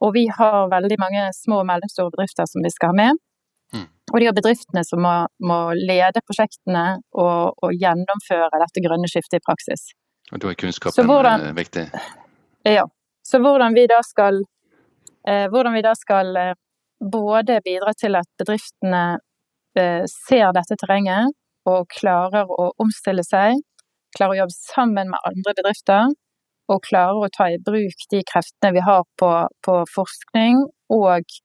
Og 0.04 0.12
vi 0.18 0.26
har 0.28 0.68
veldig 0.68 0.98
mange 1.00 1.24
små 1.38 1.62
og 1.62 1.68
mellomstore 1.70 2.12
bedrifter 2.12 2.44
som 2.50 2.60
vi 2.66 2.74
skal 2.74 2.92
ha 2.92 2.98
med. 3.00 3.22
Mm. 3.72 3.88
Og 4.12 4.16
de 4.20 4.28
er 4.28 4.36
bedriftene 4.36 4.84
som 4.84 5.00
må, 5.00 5.16
må 5.40 5.60
lede 5.78 6.20
prosjektene 6.26 7.00
og, 7.16 7.56
og, 7.62 7.70
gjennomføre 7.72 8.60
dette 8.60 8.84
grønne 8.84 9.08
skiftet 9.08 9.40
i 9.40 9.46
praksis. 9.46 9.96
Og 10.34 10.42
da 10.42 10.52
er 10.52 10.60
kunnskapen 10.60 11.08
hvordan, 11.08 11.54
viktig? 11.56 11.88
Ja. 12.68 12.84
Så 13.24 13.40
hvordan 13.40 13.72
vi 13.78 13.86
da 13.88 14.02
skal 14.04 14.42
Eh, 14.42 14.51
hvordan 15.50 15.76
vi 15.76 15.84
da 15.84 15.94
skal 15.98 16.36
eh, 16.36 16.54
både 17.12 17.60
bidra 17.64 17.94
til 17.98 18.16
at 18.18 18.28
bedriftene 18.40 19.04
eh, 19.78 20.02
ser 20.10 20.54
dette 20.56 20.78
terrenget 20.80 21.34
og 21.68 21.86
klarer 21.94 22.50
å 22.50 22.72
omstille 22.82 23.22
seg, 23.26 23.60
klarer 24.16 24.34
å 24.34 24.40
jobbe 24.42 24.56
sammen 24.56 25.12
med 25.12 25.28
andre 25.30 25.54
bedrifter, 25.60 26.10
og 26.70 26.84
klarer 26.86 27.26
å 27.26 27.30
ta 27.32 27.48
i 27.50 27.60
bruk 27.62 28.04
de 28.10 28.22
kreftene 28.26 28.74
vi 28.76 28.82
har 28.86 29.02
på, 29.20 29.30
på 29.66 29.78
forskning, 29.94 30.62
og 30.94 31.38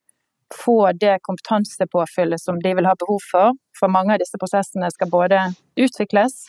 få 0.53 0.91
det 0.95 1.17
kompetansepåfyllet 1.27 2.41
som 2.41 2.59
de 2.63 2.73
vil 2.77 2.87
ha 2.87 2.95
behov 2.99 3.23
for. 3.31 3.57
For 3.77 3.91
mange 3.91 4.15
av 4.15 4.21
disse 4.21 4.39
prosessene 4.39 4.89
skal 4.93 5.11
både 5.11 5.41
utvikles 5.77 6.47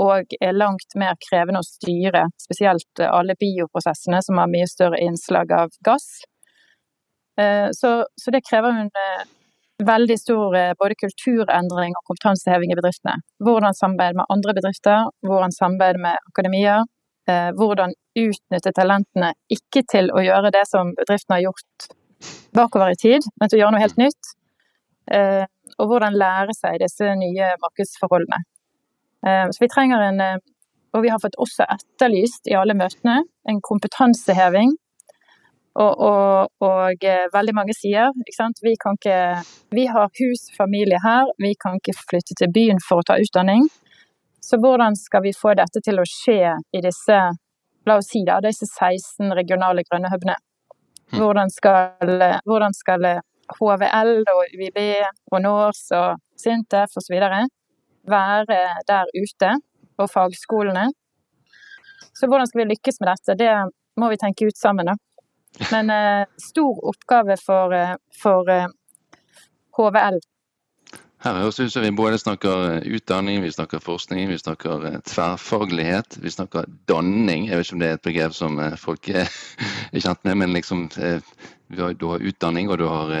og 0.00 0.32
er 0.42 0.54
langt 0.56 0.96
mer 0.98 1.14
krevende 1.22 1.60
å 1.62 1.66
styre, 1.66 2.24
spesielt 2.40 3.02
alle 3.06 3.36
bioprosessene 3.38 4.20
som 4.26 4.40
har 4.40 4.50
mye 4.50 4.66
større 4.70 4.98
innslag 5.02 5.52
av 5.54 5.74
gass. 5.86 6.24
Eh, 7.40 7.68
så, 7.72 8.06
så 8.22 8.30
det 8.30 8.44
krever 8.48 8.70
en 8.70 8.90
eh, 9.04 9.24
veldig 9.86 10.16
stor 10.20 10.56
eh, 10.58 10.74
både 10.78 10.98
kulturendring 11.00 11.96
og 11.98 12.10
kompetanseheving 12.10 12.72
i 12.72 12.78
bedriftene. 12.78 13.16
Hvordan 13.44 13.76
samarbeide 13.78 14.20
med 14.20 14.30
andre 14.34 14.54
bedrifter, 14.58 15.10
hvordan 15.26 15.54
samarbeide 15.54 16.02
med 16.08 16.32
akademia. 16.32 16.82
Hvordan 17.56 17.94
utnytte 18.20 18.68
talentene 18.76 19.30
ikke 19.48 19.80
til 19.88 20.10
å 20.12 20.20
gjøre 20.20 20.50
det 20.52 20.66
som 20.68 20.90
bedriftene 20.92 21.38
har 21.38 21.46
gjort 21.46 21.86
bakover 22.52 22.92
i 22.92 22.98
tid, 23.00 23.24
men 23.40 23.48
til 23.48 23.56
å 23.56 23.60
gjøre 23.62 23.72
noe 23.72 23.80
helt 23.80 23.96
nytt. 23.96 24.28
Og 25.80 25.88
hvordan 25.88 26.18
lære 26.20 26.52
seg 26.52 26.82
disse 26.82 27.14
nye 27.16 27.48
markedsforholdene. 27.62 28.42
Så 29.24 29.56
vi 29.56 29.70
trenger 29.72 30.04
en 30.04 30.20
og 30.94 31.02
vi 31.02 31.10
har 31.10 31.20
fått 31.22 31.40
også 31.42 31.66
etterlyst 31.74 32.46
i 32.50 32.54
alle 32.58 32.76
møtene 32.78 33.22
en 33.50 33.60
kompetanseheving. 33.66 34.76
Og, 35.74 36.00
og, 36.06 36.50
og 36.62 37.04
eh, 37.04 37.24
veldig 37.34 37.54
mange 37.56 37.74
sier? 37.74 38.12
Vi, 38.14 38.74
kan 38.78 38.94
ikke, 38.94 39.16
vi 39.74 39.86
har 39.90 40.10
hus, 40.20 40.46
familie 40.54 41.00
her, 41.02 41.32
vi 41.42 41.54
kan 41.58 41.80
ikke 41.80 41.96
flytte 41.98 42.36
til 42.38 42.52
byen 42.54 42.78
for 42.84 43.02
å 43.02 43.06
ta 43.08 43.18
utdanning. 43.18 43.66
Så 44.44 44.60
hvordan 44.62 44.94
skal 44.94 45.24
vi 45.24 45.32
få 45.34 45.56
dette 45.58 45.82
til 45.82 45.98
å 45.98 46.06
skje 46.06 46.54
i 46.54 46.82
disse, 46.84 47.18
la 47.88 47.96
oss 47.98 48.10
si 48.12 48.22
da, 48.26 48.38
disse 48.44 48.68
16 48.70 49.34
regionale 49.34 49.82
grønne 49.88 50.12
hubene? 50.12 50.36
Hm. 51.10 51.18
Hvordan 51.18 51.50
skal, 51.50 52.22
hvordan 52.46 52.76
skal 52.76 53.08
HVL 53.58 54.12
og 54.30 54.54
UiB 54.54 54.78
og 55.32 55.40
NORS 55.42 55.88
og 55.98 56.20
SINTEF 56.40 56.94
osv. 57.00 57.16
være 58.14 58.60
der 58.86 59.10
ute, 59.16 59.56
og 59.98 60.10
fagskolene? 60.10 60.86
Så 62.14 62.28
hvordan 62.30 62.46
skal 62.46 62.62
vi 62.62 62.70
lykkes 62.70 63.00
med 63.00 63.10
dette? 63.10 63.36
Det 63.42 63.50
må 63.98 64.10
vi 64.12 64.20
tenke 64.22 64.46
ut 64.46 64.58
sammen, 64.58 64.92
da. 64.92 64.94
Men 65.70 65.90
eh, 65.90 66.26
stor 66.36 66.84
oppgave 66.88 67.36
for, 67.36 67.74
eh, 67.74 67.96
for 68.22 68.50
eh, 68.50 68.66
HVL. 69.76 70.20
Her 71.24 71.46
ut 71.46 71.72
som 71.72 71.82
vi 71.82 71.90
både 71.90 72.18
snakker 72.18 72.70
eh, 72.70 72.94
utdanning, 72.96 73.42
vi 73.42 73.52
snakker 73.52 73.78
forskning, 73.78 74.28
vi 74.28 74.38
snakker 74.38 74.86
eh, 74.86 74.98
tverrfaglighet, 75.00 76.18
vi 76.20 76.30
snakker 76.30 76.66
danning. 76.86 77.46
Jeg 77.48 77.56
vet 77.56 77.66
ikke 77.66 77.76
om 77.76 77.84
det 77.84 77.88
er 77.88 78.00
et 78.00 78.08
begrep 78.10 78.34
som 78.36 78.60
folk 78.76 79.08
er 79.08 79.30
kjent 79.94 80.24
med, 80.24 80.36
men 80.42 80.52
liksom 80.52 80.88
du 81.74 82.06
har 82.06 82.20
utdanning, 82.22 82.68
og 82.70 82.78
du 82.78 82.84
har 82.86 83.14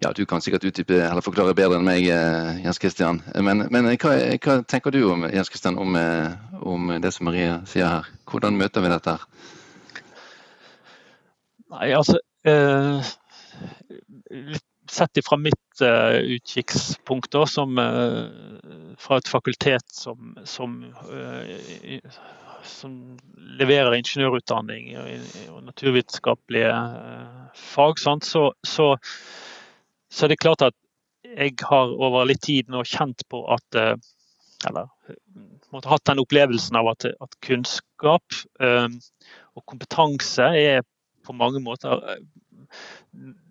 Ja, 0.00 0.12
du 0.16 0.24
kan 0.26 0.40
sikkert 0.40 0.64
utdype 0.64 0.94
eller 0.94 1.20
forklare 1.20 1.54
bedre 1.54 1.76
enn 1.76 1.84
meg, 1.84 2.06
Jens 2.06 2.78
Kristian. 2.78 3.18
Men, 3.34 3.66
men 3.68 3.90
hva, 4.00 4.14
hva, 4.40 4.60
tenker 4.62 4.94
du 4.94 5.02
om, 5.10 5.26
Jens 5.28 5.50
Kristian, 5.52 5.76
om, 5.76 5.98
om 6.62 6.94
det 7.02 7.12
som 7.12 7.26
Maria 7.28 7.58
sier 7.68 7.90
her? 7.90 8.08
Hvordan 8.30 8.56
møter 8.56 8.86
vi 8.86 8.94
dette 8.94 9.16
her? 9.18 9.26
Nei, 11.70 11.92
altså 11.94 12.18
eh, 12.48 13.10
Sett 14.90 15.20
ifra 15.20 15.38
mitt 15.38 15.82
eh, 15.84 16.18
utkikkspunkt, 16.34 17.30
da, 17.30 17.44
som 17.46 17.78
eh, 17.78 18.96
fra 18.98 19.20
et 19.20 19.30
fakultet 19.30 19.94
som, 19.94 20.32
som, 20.44 20.80
uh, 21.06 22.16
som 22.66 22.96
leverer 23.60 23.94
ingeniørutdanning 24.00 24.90
og, 24.98 25.60
naturvitenskapelige 25.68 26.74
fag, 27.54 28.02
sant, 28.02 28.26
så, 28.26 28.48
så, 28.66 28.90
så, 30.10 30.26
er 30.26 30.34
det 30.34 30.40
klart 30.42 30.66
at 30.66 30.76
jeg 31.22 31.54
har 31.70 31.94
over 31.94 32.26
litt 32.26 32.42
tid 32.44 32.68
nå 32.72 32.82
kjent 32.82 33.22
på 33.30 33.44
at 33.54 33.82
Eller 34.66 34.88
måtte 35.70 35.88
hatt 35.88 36.08
den 36.10 36.20
opplevelsen 36.20 36.76
av 36.76 36.90
at, 36.90 37.06
at 37.06 37.36
kunnskap 37.46 38.40
og 38.58 39.62
kompetanse 39.70 40.50
er 40.58 40.82
på 41.30 41.36
mange 41.38 41.62
måter 41.62 42.00
eh, 42.12 42.22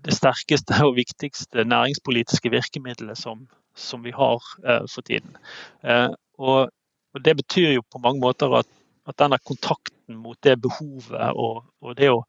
det 0.06 0.16
sterkeste 0.16 0.80
og 0.86 0.98
viktigste 1.00 1.66
næringspolitiske 1.68 2.52
virkemidlet 2.52 3.20
som, 3.20 3.48
som 3.76 4.04
vi 4.04 4.14
har 4.16 4.44
uh, 4.64 4.86
for 4.88 5.04
tiden. 5.08 5.36
Uh, 5.84 6.16
og, 6.40 6.70
og, 7.14 7.24
Det 7.26 7.36
betyr 7.36 7.74
jo 7.74 7.84
på 7.92 8.00
mange 8.04 8.22
måter 8.24 8.54
at, 8.62 8.70
at 9.08 9.20
denne 9.20 9.40
kontakten 9.44 10.20
mot 10.24 10.38
det 10.44 10.56
behovet 10.62 11.36
og, 11.36 11.66
og 11.82 11.98
det 11.98 12.12
å, 12.14 12.24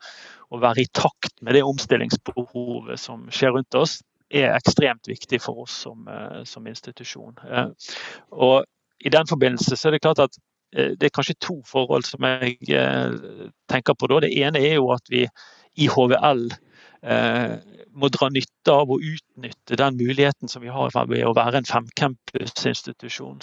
å, 0.51 0.61
være 0.61 0.83
i 0.83 0.91
takt 0.93 1.37
med 1.43 1.55
det 1.55 1.63
omstillingsbehovet 1.63 2.99
som 3.01 3.29
skjer 3.31 3.55
rundt 3.55 3.79
oss, 3.79 4.01
er 4.31 4.55
ekstremt 4.55 5.09
viktig 5.11 5.41
for 5.43 5.65
oss 5.65 5.75
som, 5.87 6.07
som 6.47 6.67
institusjon. 6.71 7.35
og 8.31 8.57
I 9.03 9.11
den 9.11 9.27
forbindelse 9.27 9.77
så 9.77 9.89
er 9.89 9.97
det 9.97 10.03
klart 10.05 10.23
at 10.23 10.39
Eh, 10.39 10.50
det 10.73 11.09
er 11.09 11.15
kanskje 11.15 11.39
to 11.43 11.57
forhold 11.67 12.07
som 12.07 12.25
jeg 12.27 12.59
eh, 12.71 13.49
tenker 13.71 13.97
på. 13.99 14.07
da. 14.11 14.21
Det 14.25 14.35
ene 14.39 14.63
er 14.63 14.77
jo 14.79 14.91
at 14.95 15.07
vi 15.11 15.25
i 15.81 15.89
HVL 15.91 16.45
eh, 17.03 17.57
må 17.91 18.11
dra 18.15 18.29
nytte 18.31 18.75
av 18.75 18.91
og 18.95 19.03
utnytte 19.03 19.79
den 19.81 19.99
muligheten 19.99 20.51
som 20.51 20.63
vi 20.63 20.71
har 20.71 20.95
ved 20.95 21.25
å 21.27 21.35
være 21.35 21.61
en 21.61 21.69
femcampusinstitusjon. 21.69 23.43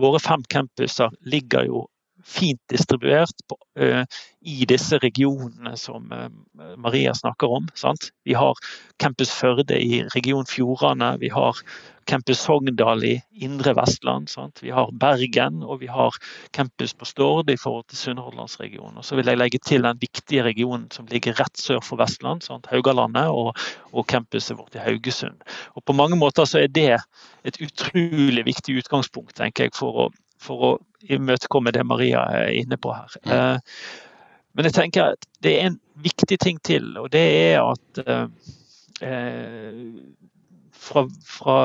Våre 0.00 0.22
fem 0.22 0.46
campuser 0.48 1.12
ligger 1.28 1.68
jo 1.68 1.84
fint 2.24 2.60
distribuert 2.72 3.44
på, 3.48 3.58
uh, 3.80 4.04
i 4.44 4.64
disse 4.68 4.98
regionene 5.02 5.76
som 5.80 6.12
uh, 6.12 6.28
Maria 6.80 7.14
snakker 7.14 7.56
om. 7.60 7.68
Sant? 7.78 8.10
Vi 8.24 8.36
har 8.38 8.58
Campus 9.00 9.32
Førde 9.34 9.78
i 9.80 10.02
region 10.14 10.46
Fjordane, 10.48 11.14
vi 11.20 11.32
har 11.34 11.60
Campus 12.04 12.38
Sogndal 12.38 13.04
i 13.04 13.22
indre 13.32 13.74
Vestland. 13.74 14.28
Sant? 14.28 14.62
Vi 14.62 14.70
har 14.70 14.90
Bergen 14.92 15.62
og 15.62 15.80
vi 15.80 15.86
har 15.86 16.16
campus 16.50 16.94
på 16.94 17.04
Stord 17.08 17.50
i 17.50 17.56
forhold 17.60 17.86
til 17.88 17.98
Sunnhordlandsregionen. 17.98 18.98
Og 19.00 19.04
så 19.04 19.16
vil 19.16 19.28
jeg 19.30 19.40
legge 19.40 19.60
til 19.64 19.86
den 19.86 20.00
viktige 20.00 20.44
regionen 20.44 20.90
som 20.92 21.08
ligger 21.10 21.38
rett 21.40 21.60
sør 21.60 21.80
for 21.84 22.00
Vestland, 22.00 22.44
sant? 22.44 22.68
Haugalandet 22.72 23.32
og, 23.32 23.54
og 23.92 24.06
campuset 24.10 24.58
vårt 24.58 24.76
i 24.76 24.84
Haugesund. 24.84 25.40
Og 25.74 25.84
På 25.84 25.96
mange 25.96 26.16
måter 26.16 26.44
så 26.44 26.60
er 26.64 26.68
det 26.68 26.98
et 27.44 27.60
utrolig 27.60 28.44
viktig 28.44 28.78
utgangspunkt 28.82 29.36
tenker 29.36 29.68
jeg, 29.68 29.76
for 29.76 30.04
å 30.04 30.10
for 30.40 30.66
å 30.66 30.72
imøtekomme 31.12 31.72
det 31.74 31.84
Maria 31.86 32.24
er 32.32 32.52
inne 32.56 32.78
på 32.80 32.94
her. 32.94 33.18
Eh, 33.24 33.58
men 34.54 34.68
jeg 34.68 34.76
tenker 34.76 35.14
at 35.14 35.28
det 35.44 35.56
er 35.58 35.70
en 35.70 35.80
viktig 36.04 36.38
ting 36.42 36.60
til, 36.64 36.94
og 37.00 37.10
det 37.14 37.24
er 37.52 37.60
at 37.62 38.02
eh, 38.04 38.26
eh, 39.04 39.78
fra, 40.84 41.06
fra, 41.26 41.58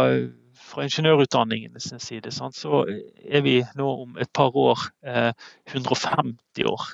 fra 0.70 0.86
ingeniørutdanningenes 0.88 1.92
side 2.04 2.32
sant, 2.34 2.58
så 2.58 2.86
er 2.88 3.44
vi 3.46 3.60
nå 3.78 3.90
om 4.06 4.18
et 4.22 4.32
par 4.34 4.56
år 4.56 4.88
150 5.04 6.66
år. 6.70 6.88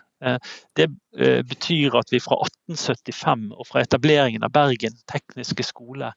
Det 0.80 0.88
betyr 1.46 1.98
at 2.00 2.10
vi 2.10 2.22
fra 2.24 2.40
1875 2.72 3.50
og 3.52 3.68
fra 3.68 3.84
etableringen 3.84 4.46
av 4.48 4.54
Bergen 4.56 4.96
tekniske 5.12 5.68
skole 5.68 6.10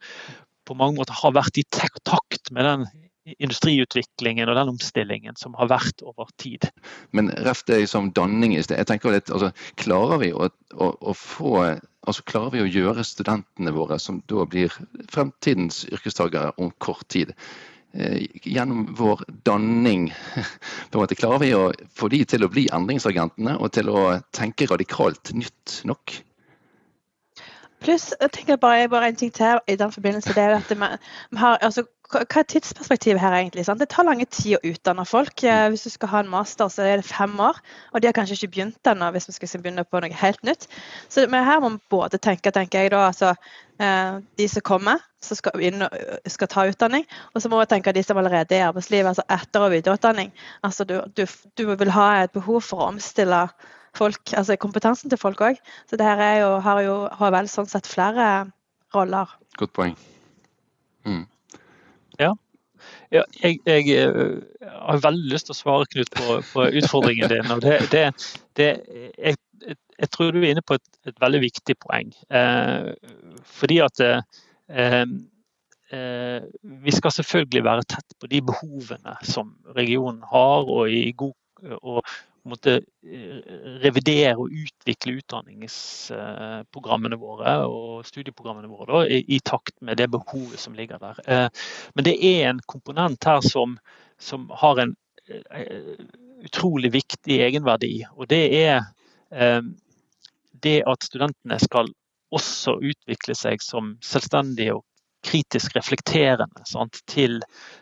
på 0.69 0.77
mange 0.79 1.01
måter 1.01 1.19
har 1.19 1.35
vært 1.37 1.59
i 1.61 1.67
takt 1.69 2.53
med 2.55 2.65
den 2.65 2.87
industriutviklingen 3.39 4.49
og 4.49 4.57
den 4.59 4.73
omstillingen 4.73 5.37
som 5.39 5.55
har 5.59 5.71
vært 5.71 6.03
over 6.07 6.31
tid. 6.41 6.69
Men 7.17 7.31
ref 7.47 7.65
det 7.69 7.83
som 7.91 8.13
danning 8.17 8.57
i 8.57 8.63
sted. 8.65 8.79
jeg 8.81 8.91
tenker 8.91 9.15
litt, 9.15 9.31
altså, 9.31 9.53
Klarer 9.81 10.23
vi 10.23 10.33
å, 10.33 10.49
å, 10.75 10.91
å 11.01 11.15
få 11.17 11.55
altså 12.09 12.25
Klarer 12.29 12.55
vi 12.57 12.63
å 12.65 12.71
gjøre 12.71 13.07
studentene 13.07 13.75
våre, 13.75 13.99
som 14.01 14.23
da 14.31 14.47
blir 14.49 14.73
fremtidens 15.13 15.85
yrkestagere 15.93 16.55
om 16.57 16.71
kort 16.83 17.07
tid, 17.13 17.35
eh, 17.93 18.25
gjennom 18.45 18.87
vår 18.99 19.27
danning 19.49 20.09
på 20.91 20.99
en 20.99 21.03
måte 21.03 21.19
Klarer 21.19 21.45
vi 21.45 21.53
å 21.57 21.67
få 21.99 22.11
de 22.13 22.23
til 22.29 22.47
å 22.47 22.53
bli 22.53 22.69
endringsagentene 22.73 23.59
og 23.59 23.75
til 23.77 23.93
å 23.93 24.07
tenke 24.37 24.71
radikalt 24.71 25.35
nytt 25.37 25.83
nok? 25.89 26.23
Pluss, 27.85 28.11
jeg 28.21 28.33
tenker 28.35 28.57
bare, 28.57 28.89
bare 28.91 29.09
en 29.09 29.17
ting 29.17 29.31
til 29.35 29.61
i 29.69 29.77
den 29.79 29.93
forbindelse. 29.93 30.35
det 30.35 30.43
er 30.43 30.57
at 30.57 30.71
vi 30.71 31.37
har, 31.39 31.59
altså, 31.63 31.85
hva 32.09 32.23
er 32.25 32.47
tidsperspektivet 32.49 33.21
her 33.21 33.35
egentlig? 33.37 33.67
Sant? 33.67 33.83
Det 33.83 33.91
tar 33.93 34.07
lange 34.09 34.25
tid 34.33 34.57
å 34.57 34.71
utdanne 34.71 35.05
folk. 35.05 35.43
Eh, 35.45 35.67
hvis 35.69 35.85
du 35.85 35.91
skal 35.93 36.09
ha 36.09 36.23
en 36.25 36.31
master, 36.33 36.71
så 36.73 36.87
er 36.87 37.03
det 37.03 37.05
fem 37.05 37.35
år. 37.45 37.61
Og 37.93 38.01
de 38.01 38.09
har 38.09 38.17
kanskje 38.17 38.39
ikke 38.39 38.53
begynt 38.55 38.91
ennå, 38.91 39.11
hvis 39.13 39.29
vi 39.29 39.37
skal 39.37 39.61
begynne 39.61 39.85
på 39.85 40.01
noe 40.01 40.21
helt 40.23 40.41
nytt. 40.49 40.65
Så 41.13 41.27
her 41.29 41.61
må 41.61 41.75
vi 41.77 41.81
både 41.93 42.19
tenke, 42.19 42.51
tenker 42.55 42.87
jeg 42.87 42.95
da, 42.97 43.05
altså 43.11 43.35
eh, 43.35 44.19
de 44.41 44.49
som 44.49 44.65
kommer, 44.65 45.05
som 45.21 45.37
skal, 45.37 45.61
inn, 45.61 45.85
skal 46.27 46.49
ta 46.49 46.65
utdanning. 46.71 47.05
Og 47.35 47.45
så 47.45 47.53
må 47.53 47.61
vi 47.61 47.69
tenke 47.75 47.93
de 47.93 48.03
som 48.07 48.17
allerede 48.17 48.57
er 48.57 48.65
i 48.65 48.69
arbeidslivet, 48.71 49.13
altså 49.13 49.27
etter- 49.29 49.69
og 49.69 49.75
videreutdanning. 49.77 50.33
Altså 50.65 50.89
du, 50.89 51.03
du, 51.13 51.27
du 51.61 51.67
vil 51.75 51.93
ha 51.93 52.09
et 52.23 52.33
behov 52.33 52.65
for 52.71 52.81
å 52.81 52.93
omstille 52.95 53.45
folk, 53.99 54.35
altså 54.37 54.57
kompetansen 54.61 55.11
til 55.13 55.21
folk 55.21 55.43
òg. 55.45 55.59
Så 55.91 55.99
det 55.99 56.07
her 56.07 56.23
er 56.23 56.37
jo, 56.43 56.53
har 56.65 56.83
jo 56.87 57.01
HVL 57.19 57.51
sånn 57.51 57.71
sett 57.71 57.89
flere 57.91 58.29
roller. 58.95 59.33
Godt 59.59 59.75
poeng. 59.77 59.97
Mm. 61.09 61.25
Ja. 62.21 62.33
ja 63.15 63.25
jeg, 63.43 63.59
jeg, 63.67 63.91
eh, 63.97 64.39
har 64.89 65.03
veldig 65.05 65.33
lyst 65.33 65.49
til 65.49 65.57
å 65.57 65.59
svare, 65.59 65.89
Knut, 65.93 66.13
på, 66.15 66.39
på 66.53 66.69
utfordringen 66.81 67.33
din. 67.33 67.51
og 67.55 67.63
det, 67.65 67.81
det, 67.93 68.05
det 68.59 68.71
jeg, 69.19 69.39
jeg, 69.67 70.11
tror 70.15 70.33
du 70.33 70.43
er 70.43 70.53
inne 70.53 70.65
på 70.65 70.79
et, 70.79 70.87
et 71.09 71.19
veldig 71.21 71.43
viktig 71.47 71.79
poeng. 71.83 72.13
Eh, 72.31 72.93
fordi 73.59 73.81
at 73.85 74.05
eh, 74.05 74.39
eh, 75.95 76.47
vi 76.85 76.95
skal 76.95 77.15
selvfølgelig 77.19 77.65
være 77.67 77.89
tett 77.95 78.17
på 78.21 78.31
de 78.31 78.43
behovene 78.53 79.19
som 79.27 79.55
regionen 79.77 80.23
har, 80.31 80.69
og 80.69 80.93
i 80.93 81.11
god 81.17 81.37
og, 81.83 82.05
måtte 82.51 82.75
eh, 82.79 83.39
revidere 83.83 84.37
og 84.39 84.53
utvikle 84.53 85.13
utdanningsprogrammene 85.21 87.17
våre 87.21 87.67
og 87.69 88.07
studieprogrammene 88.09 88.69
våre 88.71 88.93
da, 88.93 89.01
i, 89.09 89.25
i, 89.37 89.41
takt 89.45 89.77
med 89.85 89.97
det 90.01 90.09
behovet 90.13 90.61
som 90.63 90.75
ligger 90.79 90.99
der. 91.03 91.17
Eh, 91.27 91.49
men 91.95 92.05
det 92.09 92.17
er 92.17 92.49
en 92.49 92.61
komponent 92.67 93.25
her 93.29 93.41
som, 93.45 93.79
som 94.19 94.51
har 94.63 94.75
en 94.85 94.93
eh, 95.29 95.97
utrolig 96.49 96.91
viktig 96.95 97.37
egenverdi. 97.49 98.07
Og 98.17 98.25
det 98.31 98.45
er 98.63 98.81
det 100.65 100.79
at 100.89 101.05
studentene 101.05 101.59
skal 101.61 101.91
også 102.33 102.79
utvikle 102.81 103.35
seg 103.37 103.61
som 103.61 103.97
selvstendige 104.05 104.75
og 104.79 104.85
kritisk 105.25 105.77
reflekterende 105.77 106.65
sant, 106.69 107.01
til 107.11 107.41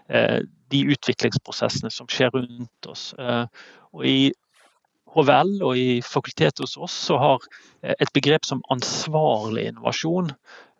eh, 0.09 0.41
de 0.73 0.83
utviklingsprosessene 0.93 1.91
som 1.93 2.09
skjer 2.11 2.33
rundt 2.35 2.91
oss. 2.91 3.11
Eh, 3.19 3.45
og 3.93 4.07
I 4.07 4.33
HVL 5.17 5.63
og 5.65 5.79
i 5.81 6.01
fakultetet 6.05 6.63
hos 6.65 6.77
oss 6.77 6.97
så 7.09 7.19
har 7.21 7.45
eh, 7.83 7.95
et 7.99 8.13
begrep 8.17 8.47
som 8.49 8.65
ansvarlig 8.73 9.69
innovasjon 9.71 10.33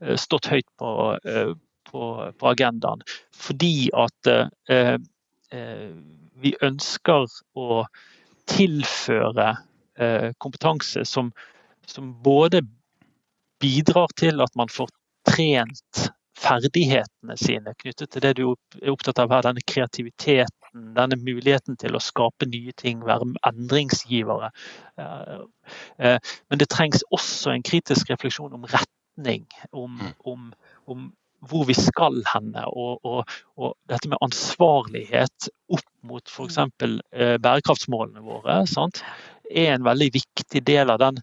eh, 0.03 0.17
stått 0.21 0.51
høyt 0.53 0.69
på, 0.81 0.91
eh, 1.25 1.53
på, 1.91 2.11
på 2.39 2.51
agendaen. 2.53 3.05
Fordi 3.35 3.89
at 3.97 4.33
eh, 4.33 4.97
vi 6.37 6.53
ønsker 6.67 7.31
å 7.57 7.85
tilføre 8.51 9.55
kompetanse 10.43 11.07
som, 11.09 11.31
som 11.89 12.11
både 12.21 12.61
bidrar 13.63 14.11
til 14.21 14.43
at 14.45 14.53
man 14.59 14.69
får 14.69 14.91
trent 15.25 16.03
ferdighetene 16.37 17.37
sine 17.41 17.73
knyttet 17.81 18.13
til 18.13 18.25
det 18.27 18.35
du 18.37 18.45
er 18.83 18.93
opptatt 18.93 19.23
av 19.23 19.33
her, 19.33 19.47
denne 19.47 19.65
kreativiteten, 20.77 20.95
denne 20.95 21.17
muligheten 21.17 21.77
til 21.77 21.97
å 21.97 22.01
skape 22.01 22.47
nye 22.47 22.73
ting, 22.77 23.05
være 23.05 23.35
endringsgivere. 23.47 24.51
Eh, 24.99 25.41
eh, 25.99 26.19
men 26.49 26.59
det 26.59 26.69
trengs 26.69 27.05
også 27.11 27.53
en 27.53 27.63
kritisk 27.63 28.11
refleksjon 28.11 28.53
om 28.53 28.65
retning, 28.65 29.47
om, 29.73 29.99
mm. 29.99 30.15
om, 30.25 30.53
om 30.87 31.13
hvor 31.41 31.67
vi 31.67 31.75
skal 31.75 32.23
henne. 32.33 32.65
Og, 32.67 33.01
og, 33.05 33.25
og, 33.57 33.77
dette 33.89 34.09
med 34.09 34.19
ansvarlighet 34.23 35.51
opp 35.69 35.89
mot 36.03 36.29
f.eks. 36.29 36.59
Eh, 36.59 37.39
bærekraftsmålene 37.39 38.23
våre 38.23 38.65
sant? 38.67 39.03
er 39.47 39.77
en 39.77 39.85
veldig 39.87 40.09
viktig 40.11 40.65
del 40.67 40.91
av 40.91 40.99
den 40.99 41.21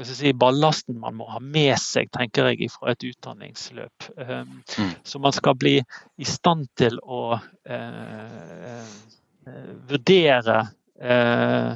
si, 0.00 0.32
ballasten 0.32 0.98
man 1.00 1.16
må 1.18 1.26
ha 1.30 1.40
med 1.42 1.76
seg, 1.80 2.10
tenker 2.14 2.50
jeg, 2.52 2.70
fra 2.72 2.94
et 2.94 3.04
utdanningsløp. 3.04 4.08
Um, 4.16 4.62
mm. 4.78 4.92
Så 5.04 5.20
man 5.22 5.34
skal 5.36 5.56
bli 5.60 5.76
i 5.82 6.28
stand 6.28 6.68
til 6.80 6.98
å 7.02 7.22
uh, 7.36 8.86
uh, 9.46 9.72
vurdere 9.90 10.58
uh, 11.02 11.74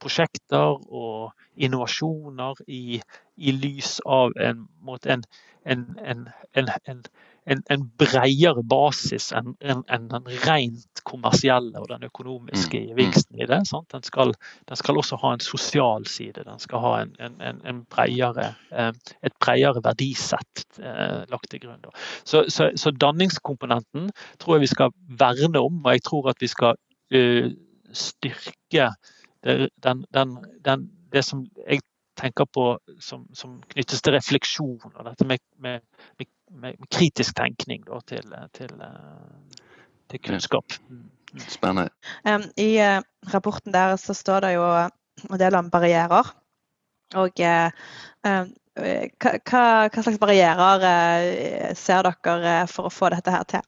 prosjekter 0.00 0.76
og 0.88 1.32
innovasjoner 1.56 2.60
i, 2.68 3.00
i 3.36 3.52
lys 3.52 3.98
av 4.04 4.32
en, 4.40 4.66
en, 5.04 5.24
en, 5.64 6.26
en 6.56 7.00
en, 7.46 7.62
en 7.70 7.84
bredere 7.98 8.62
basis 8.66 9.30
enn 9.36 9.54
en, 9.60 9.82
en 9.92 10.08
den 10.10 10.26
rent 10.44 11.02
kommersielle 11.06 11.78
og 11.78 11.88
den 11.92 12.06
økonomiske 12.08 12.80
mm, 12.80 12.84
mm. 12.84 12.90
gevinsten 12.90 13.40
i 13.40 13.46
det. 13.46 13.60
Den 13.92 14.06
skal, 14.06 14.34
den, 14.68 14.78
skal, 14.80 14.98
også 14.98 15.18
ha 15.22 15.32
en 15.36 15.44
sosial 15.44 16.06
side. 16.10 16.44
Den 16.46 16.62
skal 16.62 16.82
ha 16.82 16.92
en, 17.04 17.82
bredere, 17.92 18.48
eh, 18.72 18.90
et 19.22 19.36
bredere 19.42 19.82
verdisett 19.84 20.80
eh, 20.82 21.22
lagt 21.30 21.50
til 21.52 21.62
grunn. 21.62 21.86
Så, 22.24 22.46
så, 22.48 22.70
så, 22.76 22.90
danningskomponenten 22.90 24.10
tror 24.42 24.56
jeg 24.56 24.66
vi 24.66 24.74
skal 24.74 24.94
verne 25.20 25.62
om, 25.62 25.84
og 25.84 25.92
jeg 25.92 26.06
tror 26.08 26.30
at 26.32 26.42
vi 26.42 26.50
skal 26.50 26.74
uh, 27.14 27.50
styrke 27.94 28.90
det, 29.46 29.68
den, 29.84 30.04
den, 30.14 30.88
det 31.12 31.22
som 31.24 31.44
jeg 31.68 31.84
tenker 32.16 32.48
på 32.48 32.70
som, 33.02 33.26
som, 33.36 33.58
knyttes 33.72 34.02
til 34.02 34.16
refleksjon 34.16 34.92
og 34.94 35.02
dette 35.04 35.26
med, 35.28 35.42
med, 35.62 35.84
med 36.18 36.30
med, 36.50 36.76
kritisk 36.90 37.36
tenkning 37.36 37.84
da, 37.86 38.00
til, 38.06 38.34
til, 38.52 38.72
eh, 38.80 39.62
til, 40.10 40.20
kunnskap. 40.22 40.76
Spennende. 41.48 41.90
Spennende. 42.24 42.52
I 42.56 42.78
uh, 42.80 43.02
rapporten 43.34 43.72
der 43.72 43.96
så 43.96 44.14
står 44.14 44.40
det 44.40 44.52
jo 44.54 44.64
en 45.30 45.40
del 45.40 45.54
om 45.54 45.70
barrierer. 45.70 46.30
Og 47.14 47.40
uh, 47.42 47.70
hva, 48.24 49.32
hva, 49.50 50.02
slags 50.02 50.20
barrierer 50.22 50.86
uh, 50.86 51.72
ser 51.76 52.06
dere 52.06 52.58
for 52.70 52.88
å 52.88 52.94
få 52.94 53.10
dette 53.14 53.34
her 53.34 53.48
til? 53.50 53.66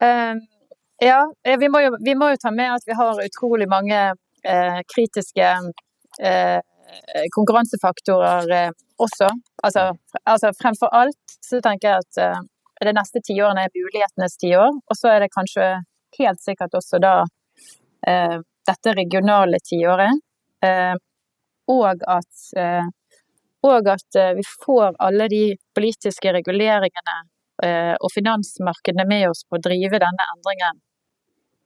Um, 0.00 0.44
ja, 1.02 1.20
vi 1.60 1.68
må, 1.68 1.82
jo, 1.84 1.96
vi 2.04 2.14
må, 2.16 2.30
jo, 2.32 2.40
ta 2.40 2.52
med 2.54 2.78
at 2.78 2.86
vi 2.86 2.96
har 2.96 3.20
utrolig 3.26 3.68
mange 3.68 3.98
kritiske 4.92 5.48
konkurransefaktorer 7.34 8.72
også. 9.02 9.28
Altså, 9.62 9.88
altså, 10.24 10.52
fremfor 10.62 10.92
alt 10.94 11.36
så 11.44 11.60
tenker 11.64 11.88
jeg 11.88 12.04
at 12.04 12.18
de 12.18 12.86
det 12.86 12.94
neste 12.96 13.22
tiårene 13.24 13.66
er 13.66 13.72
mulighetenes 13.74 14.36
tiår. 14.42 14.74
Og 14.74 14.98
så 14.98 15.14
er 15.14 15.24
det 15.24 15.32
kanskje 15.34 15.68
helt 16.18 16.42
sikkert 16.44 16.76
også 16.76 17.00
da 17.02 17.14
dette 18.06 18.92
regionale 18.98 19.58
tiåret. 19.64 20.20
Og 21.72 22.04
at, 22.16 22.42
og 23.66 23.88
at 23.94 24.18
vi 24.36 24.44
får 24.66 24.98
alle 25.02 25.28
de 25.32 25.42
politiske 25.74 26.32
reguleringene 26.36 27.16
og 27.96 28.12
finansmarkedene 28.12 29.08
med 29.08 29.30
oss 29.30 29.44
på 29.48 29.56
å 29.56 29.64
drive 29.64 30.02
denne 30.04 30.30
endringen, 30.36 30.82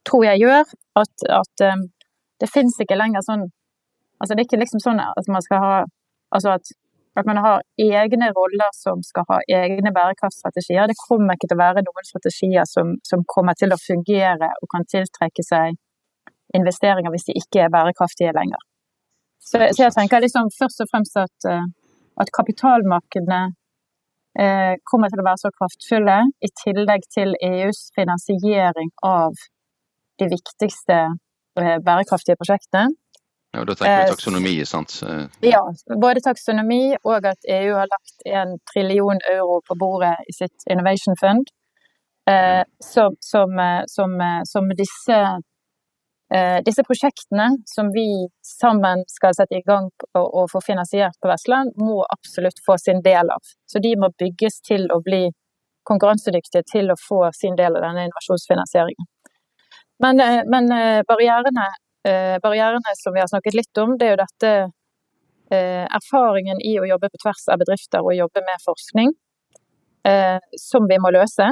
tror 0.07 0.29
jeg 0.31 0.45
gjør 0.45 0.75
at, 1.03 1.27
at 1.43 1.67
det 2.41 2.49
finnes 2.55 2.79
ikke 2.81 2.99
lenger 2.99 3.27
sånn 3.27 3.49
Altså 4.21 4.37
det 4.37 4.43
er 4.43 4.49
ikke 4.49 4.63
liksom 4.63 4.83
sånn 4.85 5.01
at 5.03 5.33
man 5.33 5.45
skal 5.47 5.65
ha 5.65 5.75
Altså 6.31 6.53
at 6.55 6.69
at 7.19 7.27
man 7.27 7.41
har 7.43 7.63
egne 7.83 8.29
roller 8.37 8.73
som 8.77 9.01
skal 9.03 9.25
ha 9.31 9.41
egne 9.51 9.93
bærekraftstrategier. 9.97 10.87
Det 10.87 10.99
kommer 11.09 11.37
ikke 11.37 11.49
til 11.51 11.59
å 11.59 11.65
være 11.65 11.85
noen 11.87 12.07
strategier 12.07 12.67
som, 12.71 12.95
som 13.07 13.25
kommer 13.35 13.59
til 13.59 13.75
å 13.75 13.81
fungere 13.83 14.51
og 14.61 14.71
kan 14.75 14.87
tiltrekke 14.95 15.45
seg 15.47 15.75
investeringer 16.57 17.13
hvis 17.15 17.29
de 17.29 17.39
ikke 17.41 17.65
er 17.65 17.73
bærekraftige 17.75 18.35
lenger. 18.37 18.63
Så, 19.41 19.59
så 19.59 19.87
jeg 19.87 19.97
tenker 19.97 20.23
liksom 20.23 20.51
først 20.55 20.85
og 20.85 20.91
fremst 20.93 21.17
at, 21.19 21.49
eh, 21.51 21.67
at 22.23 22.33
kapitalmarkedene 22.37 23.41
eh, 24.39 24.75
kommer 24.91 25.11
til 25.11 25.23
å 25.23 25.27
være 25.27 25.43
så 25.43 25.53
kraftfulle, 25.55 26.19
i 26.47 26.51
tillegg 26.63 27.07
til 27.15 27.35
EUs 27.47 27.89
finansiering 27.97 28.93
av 29.07 29.35
de 30.21 30.29
viktigste 30.31 30.99
eh, 31.09 31.79
bærekraftige 31.87 32.39
prosjektene. 32.39 32.93
Ja, 33.53 33.65
Da 33.65 33.75
tenker 33.75 33.97
vi 33.97 34.03
eh, 34.03 34.09
taksonomi, 34.09 34.67
sant? 34.67 35.01
Ja, 35.41 35.63
både 36.03 36.21
taksonomi 36.23 36.95
og 37.03 37.27
at 37.27 37.49
EU 37.49 37.75
har 37.75 37.89
lagt 37.91 38.23
en 38.27 38.59
trillion 38.73 39.19
euro 39.33 39.59
på 39.67 39.75
bordet 39.75 40.15
i 40.31 40.35
sitt 40.37 40.67
Innovation 40.71 41.19
Fund. 41.21 41.51
Eh, 42.31 42.63
som, 42.79 43.17
som, 43.21 43.59
eh, 43.59 43.83
som, 43.87 44.15
som 44.47 44.69
disse, 44.79 45.19
disse, 46.67 46.83
prosjektene 46.87 47.49
som 47.67 47.89
vi 47.91 48.07
sammen 48.47 49.03
skal 49.11 49.35
sette 49.35 49.59
i 49.59 49.65
gang 49.67 49.89
og, 50.15 50.27
og 50.39 50.45
få 50.53 50.61
finansiert 50.63 51.19
på 51.19 51.27
Vestland, 51.33 51.75
må 51.75 52.05
absolutt 52.07 52.63
få 52.67 52.79
sin 52.79 53.03
del 53.03 53.35
av. 53.35 53.43
Så 53.67 53.83
de 53.83 53.97
må 53.99 54.13
bygges 54.23 54.61
til 54.63 54.87
å 54.95 55.01
bli 55.03 55.25
konkurransedyktige 55.91 56.63
til 56.71 56.95
å 56.95 57.01
få 57.09 57.25
sin 57.35 57.59
del 57.59 57.75
av 57.75 57.83
denne 57.89 58.07
innovasjonsfinansieringen. 58.07 59.11
Men, 60.07 60.23
men 60.47 60.71
barrierene 61.09 61.67
Eh, 61.67 61.90
barrierene 62.03 62.93
som 62.97 63.13
vi 63.13 63.21
har 63.21 63.29
snakket 63.29 63.57
litt 63.59 63.79
om, 63.83 63.97
det 64.01 64.07
er 64.07 64.15
jo 64.15 64.21
dette 64.23 64.51
eh, 65.51 65.87
erfaringen 65.87 66.61
i 66.65 66.77
å 66.81 66.87
jobbe 66.89 67.11
på 67.11 67.21
tvers 67.25 67.47
av 67.53 67.61
bedrifter 67.63 68.05
og 68.05 68.17
jobbe 68.17 68.43
med 68.47 68.65
forskning, 68.65 69.13
eh, 70.09 70.39
som 70.59 70.87
vi 70.91 70.99
må 71.03 71.13
løse. 71.15 71.51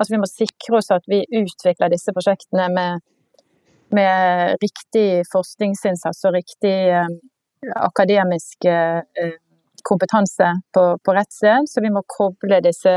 Altså 0.00 0.14
vi 0.14 0.20
må 0.22 0.28
sikre 0.30 0.78
oss 0.80 0.90
at 0.94 1.06
vi 1.10 1.24
utvikler 1.28 1.92
disse 1.92 2.12
prosjektene 2.16 2.68
med, 2.72 3.04
med 3.96 4.56
riktig 4.62 5.26
forskningsinnsats 5.32 6.24
og 6.28 6.38
riktig 6.38 6.76
akademisk 7.76 8.64
kompetanse 9.84 10.48
på, 10.72 10.84
på, 11.04 11.16
rett 11.18 11.36
sted. 11.36 11.68
Så 11.68 11.84
vi 11.84 11.92
må 11.92 12.00
koble 12.08 12.62
disse 12.64 12.94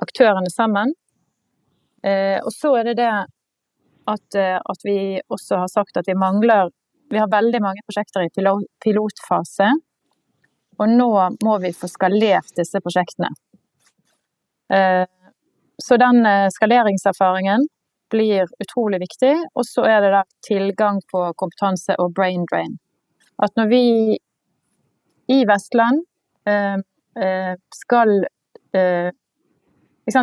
aktørene 0.00 0.48
sammen. 0.48 0.94
og 2.00 2.50
så 2.56 2.72
er 2.78 2.88
det 2.88 2.96
det 3.02 3.12
at, 4.06 4.34
eh, 4.34 4.56
at, 4.56 4.80
vi 4.84 5.20
også 5.28 5.62
har 5.62 5.68
sagt 5.68 5.96
at 5.96 6.08
vi 6.08 6.14
mangler 6.18 6.70
Vi 7.12 7.18
har 7.18 7.28
veldig 7.28 7.60
mange 7.60 7.82
prosjekter 7.84 8.24
i 8.24 8.30
pilotfase. 8.80 9.66
Og 10.80 10.88
nå 10.88 11.08
må 11.44 11.58
vi 11.60 11.74
få 11.76 11.90
skalert 11.92 12.54
disse 12.56 12.80
prosjektene. 12.80 13.28
Eh, 14.72 15.04
så 15.76 15.98
den 16.00 16.24
eh, 16.24 16.48
skaleringserfaringen 16.54 17.66
blir 18.08 18.48
utrolig 18.64 19.02
viktig. 19.02 19.34
Og 19.52 19.68
så 19.68 19.84
er 19.90 20.00
det 20.00 20.14
da 20.14 20.22
tilgang 20.48 21.02
på 21.12 21.26
kompetanse 21.36 21.98
og 22.00 22.14
brain 22.16 22.48
drain. 22.48 22.78
At 23.36 23.52
når 23.60 23.68
vi 23.68 23.84
i 25.36 25.44
Vestland 25.44 26.00
skal 27.76 28.26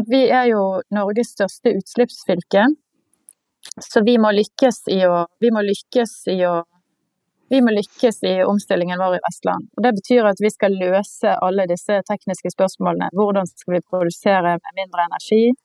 Vi 0.10 0.24
er 0.26 0.46
jo 0.50 0.64
Norges 0.90 1.36
største 1.38 1.78
utslippsfylke. 1.78 2.66
Så 3.78 4.04
vi 4.06 4.18
må 4.22 4.32
lykkes 4.36 4.84
i 4.92 5.00
å, 5.08 5.26
vi 5.40 5.52
må 5.54 5.64
lykkes 5.66 6.16
i 6.34 6.42
å 6.48 6.58
vi 7.50 7.64
må 7.66 7.72
lykkes 7.74 8.20
i 8.30 8.34
omstillingen 8.46 9.00
vår 9.02 9.16
i 9.18 9.22
Vestland. 9.24 9.72
Og 9.74 9.82
det 9.82 9.96
betyr 9.98 10.28
at 10.30 10.42
vi 10.44 10.52
skal 10.54 10.76
løse 10.78 11.32
alle 11.46 11.66
disse 11.72 11.96
tekniske 12.06 12.52
spørsmålene. 12.54 13.08
Hvordan 13.18 13.50
skal 13.50 13.74
vi 13.74 13.86
produsere 13.90 14.52
med 14.60 14.76
mindre 14.78 15.08
energi? 15.08 15.56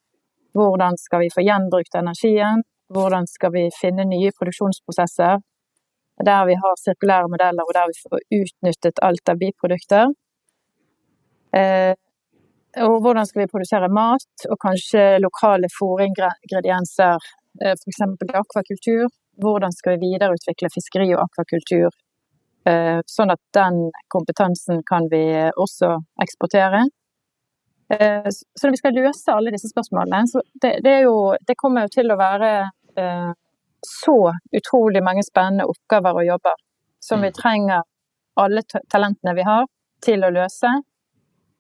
Hvordan 0.57 0.97
skal 0.97 1.27
vi 1.27 1.29
få 1.35 1.45
gjenbrukt 1.45 1.99
energien? 2.01 2.64
Hvordan 2.95 3.29
skal 3.29 3.53
vi 3.53 3.67
finne 3.77 4.07
nye 4.09 4.33
produksjonsprosesser 4.38 5.43
der 6.25 6.49
vi 6.49 6.57
har 6.62 6.81
sirkulære 6.81 7.29
modeller 7.29 7.69
og 7.69 7.77
der 7.77 7.90
vi 7.90 8.01
får 8.01 8.25
utnyttet 8.40 9.05
alt 9.05 9.29
av 9.29 9.40
biprodukter? 9.45 10.12
Eh, 11.61 11.93
og 12.85 12.97
hvordan 13.03 13.27
skal 13.29 13.45
vi 13.45 13.51
produsere 13.51 13.93
mat, 13.93 14.47
og 14.51 14.59
kanskje 14.62 15.21
lokale 15.23 15.69
fôringredienser, 15.71 17.19
f.eks. 17.61 18.01
akvakultur. 18.35 19.07
Hvordan 19.43 19.73
skal 19.75 19.97
vi 19.97 20.11
videreutvikle 20.12 20.71
fiskeri 20.71 21.09
og 21.14 21.25
akvakultur, 21.25 21.95
sånn 23.11 23.33
at 23.35 23.40
den 23.57 23.81
kompetansen 24.14 24.85
kan 24.87 25.09
vi 25.11 25.25
også 25.59 25.88
eksportere. 26.23 26.85
Så 27.90 28.62
når 28.62 28.77
vi 28.77 28.79
skal 28.79 28.95
løse 28.95 29.35
alle 29.35 29.51
disse 29.53 29.73
spørsmålene, 29.73 30.23
så 30.31 30.40
det, 30.62 30.77
det, 30.87 30.95
jo, 31.09 31.35
det 31.43 31.59
kommer 31.59 31.88
jo 31.88 31.93
til 31.97 32.14
å 32.14 32.21
være 32.21 32.53
så 33.87 34.33
utrolig 34.57 35.03
mange 35.03 35.27
spennende 35.27 35.67
oppgaver 35.69 36.23
og 36.23 36.27
jobber 36.31 36.62
som 37.05 37.21
vi 37.21 37.33
trenger 37.33 37.83
alle 38.40 38.62
talentene 38.88 39.35
vi 39.35 39.45
har, 39.47 39.67
til 40.05 40.25
å 40.25 40.33
løse. 40.33 40.71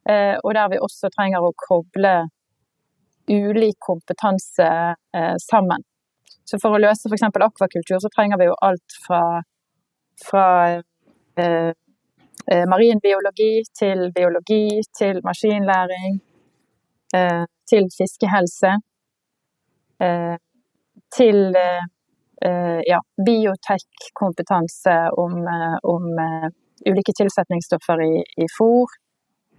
Eh, 0.08 0.36
og 0.42 0.54
der 0.56 0.70
vi 0.72 0.80
også 0.82 1.10
trenger 1.12 1.44
å 1.44 1.52
koble 1.56 2.14
ulik 3.28 3.76
kompetanse 3.78 4.68
eh, 5.16 5.36
sammen. 5.50 5.84
Så 6.44 6.60
for 6.60 6.76
å 6.76 6.80
løse 6.82 7.08
f.eks. 7.08 7.24
akvakultur, 7.28 7.98
så 8.02 8.10
trenger 8.12 8.40
vi 8.40 8.50
jo 8.50 8.56
alt 8.66 8.98
fra, 9.06 9.22
fra 10.24 10.46
eh, 11.40 11.72
eh, 12.50 12.64
marin 12.68 13.00
biologi 13.02 13.64
til 13.78 14.10
biologi 14.14 14.82
til 14.98 15.22
maskinlæring 15.24 16.20
eh, 17.16 17.44
til 17.70 17.88
fiskehelse. 17.96 18.76
Eh, 20.04 20.36
til 21.14 21.56
Eh, 22.44 22.80
ja, 22.86 23.00
biotek-kompetanse 23.26 25.10
om, 25.16 25.32
om 25.82 26.04
ulike 26.90 27.12
tilsetningsstoffer 27.16 28.02
i, 28.02 28.16
i 28.44 28.46
fôr. 28.58 28.90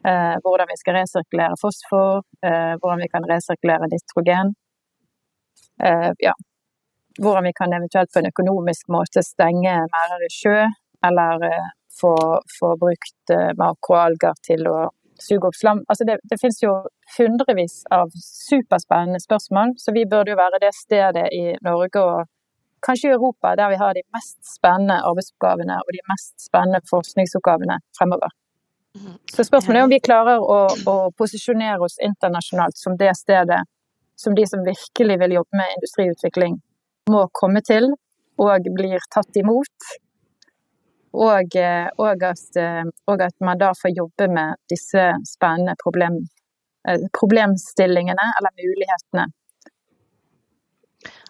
Uh, 0.06 0.36
hvordan 0.44 0.70
vi 0.70 0.78
skal 0.78 1.00
resirkulere 1.00 1.58
fosfor, 1.62 2.22
uh, 2.46 2.74
hvordan 2.80 3.02
vi 3.02 3.12
kan 3.14 3.26
resirkulere 3.32 3.90
nitrogen. 3.94 4.54
ja. 6.28 6.34
Hvordan 7.20 7.44
vi 7.44 7.54
kan 7.56 7.74
eventuelt 7.74 8.12
på 8.14 8.20
en 8.20 8.30
økonomisk 8.30 8.88
måte 8.96 9.24
stenge 9.24 9.74
merder 9.96 10.22
i 10.24 10.30
sjø, 10.32 10.62
eller 11.08 11.44
få, 12.00 12.14
få, 12.60 12.70
brukt 12.80 13.34
makroalger 13.60 14.38
til 14.48 14.68
å 14.72 14.78
suge 15.20 15.50
opp 15.50 15.58
slam. 15.60 15.82
Altså 15.92 16.08
det, 16.08 16.16
det 16.32 16.40
finnes 16.40 16.62
jo 16.64 16.74
hundrevis 17.18 17.82
av 17.98 18.12
superspennende 18.20 19.20
spørsmål, 19.24 19.76
så 19.84 19.96
vi 19.96 20.06
burde 20.12 20.32
jo 20.32 20.40
være 20.40 20.62
det 20.64 20.72
stedet 20.76 21.28
i 21.36 21.44
Norge 21.68 22.04
og 22.04 22.32
kanskje 22.86 23.10
i 23.10 23.16
Europa 23.18 23.56
der 23.60 23.72
vi 23.74 23.82
har 23.82 23.94
de 23.98 24.04
mest 24.16 24.40
spennende 24.48 25.02
arbeidsoppgavene 25.10 25.78
og 25.84 25.94
de 25.98 26.04
mest 26.12 26.36
spennende 26.48 26.84
forskningsoppgavene 26.92 27.80
fremover. 27.98 28.34
Så 29.32 29.44
spørsmålet 29.44 29.80
er 29.80 29.88
om 29.88 29.92
vi 29.92 30.00
klarer 30.04 30.40
å, 30.40 30.60
å 30.88 30.96
posisjonere 31.20 31.84
oss 31.84 31.98
internasjonalt 32.04 32.78
som 32.80 32.96
det 33.00 33.12
stedet 33.20 33.62
som 34.16 34.36
de 34.36 34.46
som 34.48 34.64
virkelig 34.64 35.20
vil 35.20 35.36
jobbe 35.36 35.60
med 35.60 35.74
industriutvikling, 35.78 36.58
må 37.12 37.26
komme 37.36 37.62
til 37.66 37.90
og 38.42 38.70
blir 38.78 39.04
tatt 39.12 39.40
imot. 39.40 39.90
Og, 41.16 41.58
og, 42.04 42.24
at, 42.28 42.58
og 43.08 43.22
at, 43.24 43.36
man 43.40 43.60
da 43.60 43.72
får 43.80 43.94
jobbe 43.96 44.28
med 44.36 44.60
disse 44.72 45.04
spennende 45.28 45.78
problem, 45.80 46.18
eh, 46.88 47.06
problemstillingene, 47.16 48.26
eller 48.40 48.56
mulighetene, 48.60 49.30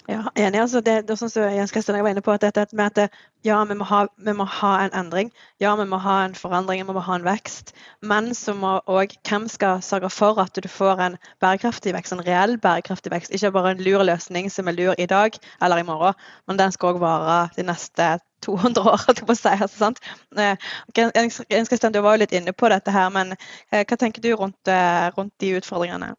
ja, 0.08 0.22
enig. 0.36 0.60
altså 0.62 0.82
det, 0.86 1.08
det 1.08 1.16
sånn 1.18 1.32
som 1.34 1.48
Jens 1.50 1.72
Kristian 1.74 1.98
var 1.98 2.12
inne 2.14 2.22
på, 2.22 2.34
at 2.36 2.44
dette 2.46 2.78
med 2.78 2.92
at 2.92 2.98
det, 3.00 3.06
ja, 3.46 3.58
vi 3.66 3.78
må, 3.78 3.86
ha, 3.90 4.04
vi 4.22 4.34
må, 4.38 4.46
ha, 4.50 4.72
en 4.84 4.94
endring. 4.98 5.32
Ja, 5.62 5.72
vi 5.80 5.86
må 5.90 5.98
ha 6.02 6.20
en 6.26 6.36
forandring, 6.38 6.84
vi 6.86 6.94
må 6.94 7.02
ha 7.06 7.18
en 7.18 7.26
vekst. 7.26 7.74
Men 8.06 8.30
så 8.38 8.54
må 8.58 8.76
òg 8.92 9.16
hvem 9.26 9.48
skal 9.50 9.82
sørge 9.86 10.12
for 10.14 10.42
at 10.42 10.58
du 10.62 10.70
får 10.70 11.02
en 11.08 11.18
bærekraftig 11.42 11.96
vekst, 11.98 12.14
en 12.14 12.24
reell 12.26 12.58
bærekraftig 12.62 13.14
vekst. 13.14 13.34
Ikke 13.34 13.54
bare 13.56 13.74
en 13.74 13.82
lur 13.86 14.06
løsning 14.06 14.52
som 14.54 14.70
er 14.70 14.78
lur 14.78 14.94
i 15.02 15.10
dag 15.10 15.38
eller 15.62 15.82
i 15.82 15.88
morgen, 15.88 16.14
men 16.46 16.62
den 16.62 16.76
skal 16.76 16.94
òg 16.94 17.02
vare 17.02 17.40
de 17.58 17.66
neste 17.66 18.16
200 18.46 18.86
år. 18.86 19.10
at 19.10 19.24
jeg 19.24 19.28
må 19.28 19.38
si, 19.38 19.50
altså, 19.50 19.78
sant? 19.78 20.00
Eh, 20.38 20.70
Jens 20.98 21.70
Kristian, 21.70 21.94
du 21.94 22.02
var 22.06 22.14
jo 22.14 22.26
litt 22.26 22.38
inne 22.38 22.54
på 22.54 22.70
dette 22.70 22.94
her, 22.94 23.10
men 23.10 23.34
eh, 23.72 23.82
hva 23.82 23.98
tenker 23.98 24.22
du 24.22 24.36
rundt, 24.38 24.70
eh, 24.70 25.10
rundt 25.18 25.34
de 25.42 25.56
utfordringene? 25.58 26.14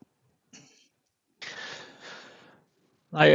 Nei, 3.16 3.30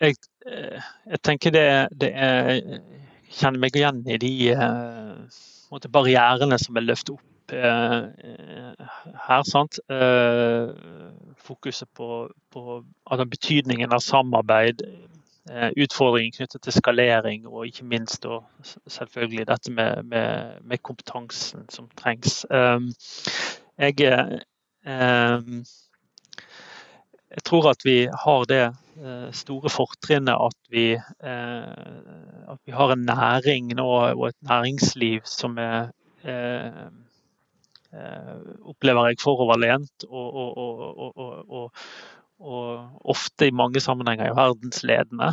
jeg, 0.00 0.16
jeg 0.44 1.20
tenker 1.24 1.54
det, 1.54 1.66
det 2.00 2.10
er 2.12 2.60
kjenner 3.32 3.60
meg 3.60 3.76
igjen 3.76 4.02
i 4.08 4.18
de 4.20 4.32
uh, 4.56 5.80
barrierene 5.92 6.58
som 6.60 6.78
er 6.78 6.86
løftet 6.86 7.16
opp 7.16 7.54
uh, 7.56 8.06
her. 9.26 9.42
sant? 9.48 9.80
Uh, 9.90 10.72
fokuset 11.46 11.88
på, 11.96 12.26
på 12.52 12.80
altså 13.04 13.26
betydningen 13.30 13.92
av 13.92 14.04
samarbeid, 14.04 14.86
utfordringer 15.78 16.40
knyttet 16.40 16.64
til 16.64 16.74
skalering 16.74 17.44
og 17.46 17.68
ikke 17.68 17.84
minst 17.86 18.24
og 18.26 18.48
selvfølgelig 18.90 19.44
dette 19.46 19.70
med, 19.70 20.02
med, 20.10 20.56
med 20.66 20.82
kompetansen 20.82 21.68
som 21.70 21.86
trengs. 21.94 22.40
jeg 23.78 23.94
jeg 27.36 27.44
tror 27.46 27.70
at 27.70 27.86
vi 27.86 28.08
har 28.24 28.44
det 28.50 28.62
eh, 28.64 28.74
store 29.36 29.70
fortrinnet 29.72 30.34
at 30.34 30.76
eh, 30.76 31.62
at 32.52 32.60
vi 32.64 32.72
har 32.72 32.92
en 32.92 33.04
næring 33.08 33.74
nå 33.76 33.86
og 33.86 34.28
et 34.28 34.38
næringsliv 34.48 35.20
som 35.28 35.58
er 35.58 35.90
eh, 36.24 36.86
opplever 38.66 39.08
jeg 39.08 39.22
foroverlent 39.22 40.04
og, 40.08 40.34
og, 40.34 41.16
og, 41.16 41.70
og, 42.38 42.88
ofte 43.04 43.48
i 43.48 43.54
mange 43.54 43.80
sammenhenger 43.80 44.26
er 44.26 44.36
verdensledende. 44.36 45.30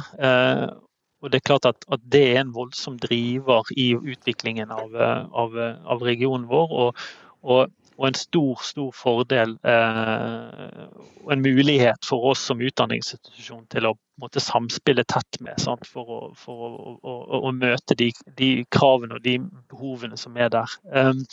Og 1.21 1.32
det 1.32 1.39
er 1.39 1.47
klart 1.47 1.65
at, 1.65 1.86
at, 1.91 1.99
det 2.12 2.21
er 2.30 2.41
en 2.41 2.54
voldsom 2.56 2.99
driver 2.99 3.67
i 3.76 3.95
utviklingen 3.95 4.71
av, 4.71 4.95
av, 4.95 5.58
av 5.60 6.06
regionen 6.08 6.47
vår. 6.47 6.71
Og, 6.86 7.04
og, 7.98 8.08
en 8.08 8.16
stor, 8.18 8.62
stor 8.66 8.92
fordel 8.96 9.58
eh, 9.70 10.88
og 11.24 11.34
en 11.34 11.44
mulighet 11.44 12.06
for 12.08 12.20
oss 12.32 12.42
som 12.50 12.62
utdanningsinstitusjon 12.64 13.66
til 13.74 13.84
å 13.90 13.94
måtte 14.22 14.40
samspille 14.44 15.04
tett 15.10 15.40
med 15.42 15.60
sant? 15.62 15.86
for, 15.90 16.10
å, 16.10 16.20
for 16.38 16.56
å, 16.70 16.72
å, 17.02 17.14
å 17.50 17.52
møte 17.56 17.96
de, 18.00 18.12
de, 18.38 18.50
kravene 18.74 19.16
og 19.18 19.24
de 19.26 19.40
behovene 19.72 20.18
som 20.20 20.38
er 20.38 20.50
der. 20.54 20.70
Um, 20.90 21.26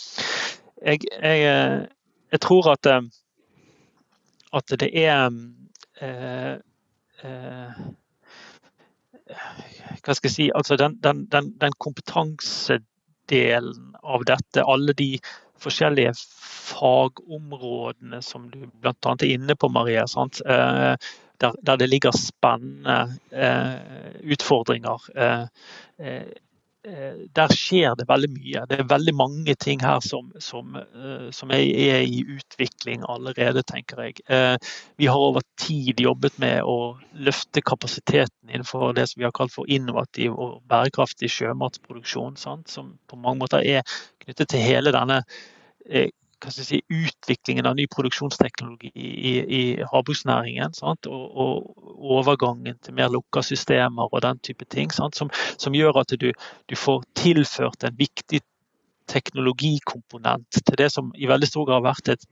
jeg, 0.85 0.99
jeg, 1.17 1.39
eh, 1.45 1.81
jeg, 2.33 2.41
tror 2.45 2.65
at, 2.73 2.87
eh, 2.87 3.03
at 4.57 4.67
det 4.81 4.91
er 4.97 5.31
eh, 6.01 6.55
eh, 7.25 7.71
hva 10.01 10.13
skal 10.17 10.29
jeg 10.29 10.35
si, 10.35 10.51
altså 10.55 10.77
den, 10.81 10.93
den, 11.05 11.27
den, 11.31 11.47
den 11.61 11.73
kompetansedelen 11.79 13.95
av 14.03 14.25
dette, 14.27 14.65
alle 14.67 14.93
de 14.97 15.19
forskjellige 15.61 16.15
fagområdene 16.71 18.23
som 18.25 18.49
du 18.53 18.65
bl.a. 18.81 18.95
er 19.15 19.27
inne 19.27 19.57
på, 19.57 19.69
Maria. 19.73 20.05
Eh, 20.05 20.95
der, 21.41 21.57
der, 21.65 21.81
det 21.81 21.89
ligger 21.89 22.17
spennende 22.17 23.17
eh, 23.33 24.23
utfordringer. 24.33 25.01
Eh, 26.89 27.17
der 27.37 27.53
skjer 27.53 27.97
det 27.99 28.07
veldig 28.09 28.31
mye. 28.33 28.63
Det 28.69 28.79
er 28.81 28.89
veldig 28.89 29.15
mange 29.19 29.55
ting 29.61 29.83
her 29.85 30.01
som, 30.05 30.31
som, 30.41 30.79
som 31.37 31.53
er, 31.53 31.61
er, 31.61 32.05
i 32.09 32.23
utvikling 32.25 33.05
allerede, 33.09 33.63
tenker 33.69 34.01
jeg. 34.07 34.23
Vi 34.97 35.09
har 35.11 35.21
over 35.21 35.45
tid 35.61 36.01
jobbet 36.01 36.39
med 36.41 36.63
å 36.65 36.97
løfte 37.21 37.61
kapasiteten 37.61 38.49
innenfor 38.49 38.95
det 38.97 39.11
som 39.11 39.21
vi 39.21 39.29
har 39.29 39.37
kalt 39.37 39.53
for 39.53 39.69
innovativ 39.69 40.33
og 40.33 40.63
bærekraftig 40.71 41.29
sjømatsproduksjon, 41.35 42.41
sant? 42.41 42.73
som 42.73 42.95
på 43.11 43.21
mange 43.21 43.45
måter 43.45 43.61
er 43.61 43.85
knyttet 44.25 44.55
til 44.55 44.65
hele 44.65 44.95
denne 44.97 45.21
si, 46.49 46.81
utviklingen 46.89 47.67
av 47.67 47.77
ny 47.77 47.87
produksjonsteknologi 47.91 48.91
i, 48.95 49.33
i 49.59 49.63
havbruksnæringen. 49.93 50.75
Og, 50.83 51.09
og, 51.09 51.87
overgangen 52.01 52.79
til 52.83 52.97
mer 52.97 53.11
lukka 53.13 53.43
systemer 53.45 54.09
og 54.09 54.23
den 54.25 54.39
type 54.39 54.65
ting. 54.65 54.93
Som, 54.93 55.13
som, 55.13 55.75
gjør 55.75 56.01
at 56.03 56.15
du, 56.21 56.31
du, 56.67 56.77
får 56.77 57.05
tilført 57.15 57.85
en 57.85 57.97
viktig 57.99 58.41
teknologikomponent 59.11 60.63
til 60.65 60.79
det 60.79 60.91
som 60.93 61.11
i 61.19 61.29
veldig 61.29 61.49
stor 61.49 61.67
grad 61.67 61.81
har 61.81 61.89
vært 61.91 62.13
et, 62.15 62.29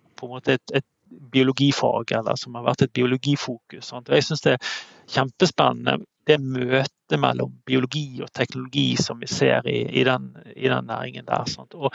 et, 0.55 0.77
et 0.81 0.87
biologifag, 1.33 2.13
eller 2.19 2.39
som 2.39 2.55
har 2.55 2.67
vært 2.69 2.87
et 2.87 2.95
biologifokus. 2.95 3.91
Sant? 3.91 4.09
Jeg 4.09 4.25
syns 4.25 4.45
det 4.45 4.57
er 4.57 4.71
kjempespennende 5.09 5.99
det 6.29 6.39
møtet 6.45 7.21
mellom 7.21 7.55
biologi 7.67 8.21
og 8.21 8.33
teknologi 8.37 8.91
som 9.01 9.21
vi 9.21 9.29
ser 9.31 9.67
i, 9.69 9.81
i, 10.01 10.05
den, 10.05 10.31
i 10.55 10.69
den, 10.69 10.89
næringen 10.91 11.27
der. 11.29 11.49
Sant? 11.49 11.75
Og 11.75 11.93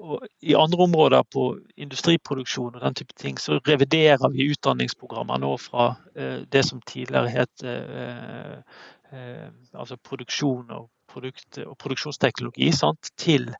og 0.00 0.26
I 0.42 0.54
andre 0.58 0.84
områder 0.86 1.24
på 1.32 1.44
industriproduksjon 1.76 2.74
og 2.74 2.80
den 2.84 2.96
type 3.00 3.16
ting, 3.18 3.38
så 3.40 3.60
reviderer 3.68 4.32
vi 4.32 4.48
utdanningsprogrammer 4.52 5.42
nå 5.42 5.52
fra 5.60 5.90
eh, 6.16 6.40
det 6.52 6.64
som 6.68 6.80
tidligere 6.88 7.32
het 7.34 7.64
eh, 7.64 8.56
eh, 9.12 9.48
altså 9.74 9.98
produksjon 10.08 10.72
og, 10.76 10.88
produkt, 11.10 11.58
og 11.66 11.76
produksjonsteknologi, 11.78 12.70
sant? 12.72 13.12
til 13.18 13.50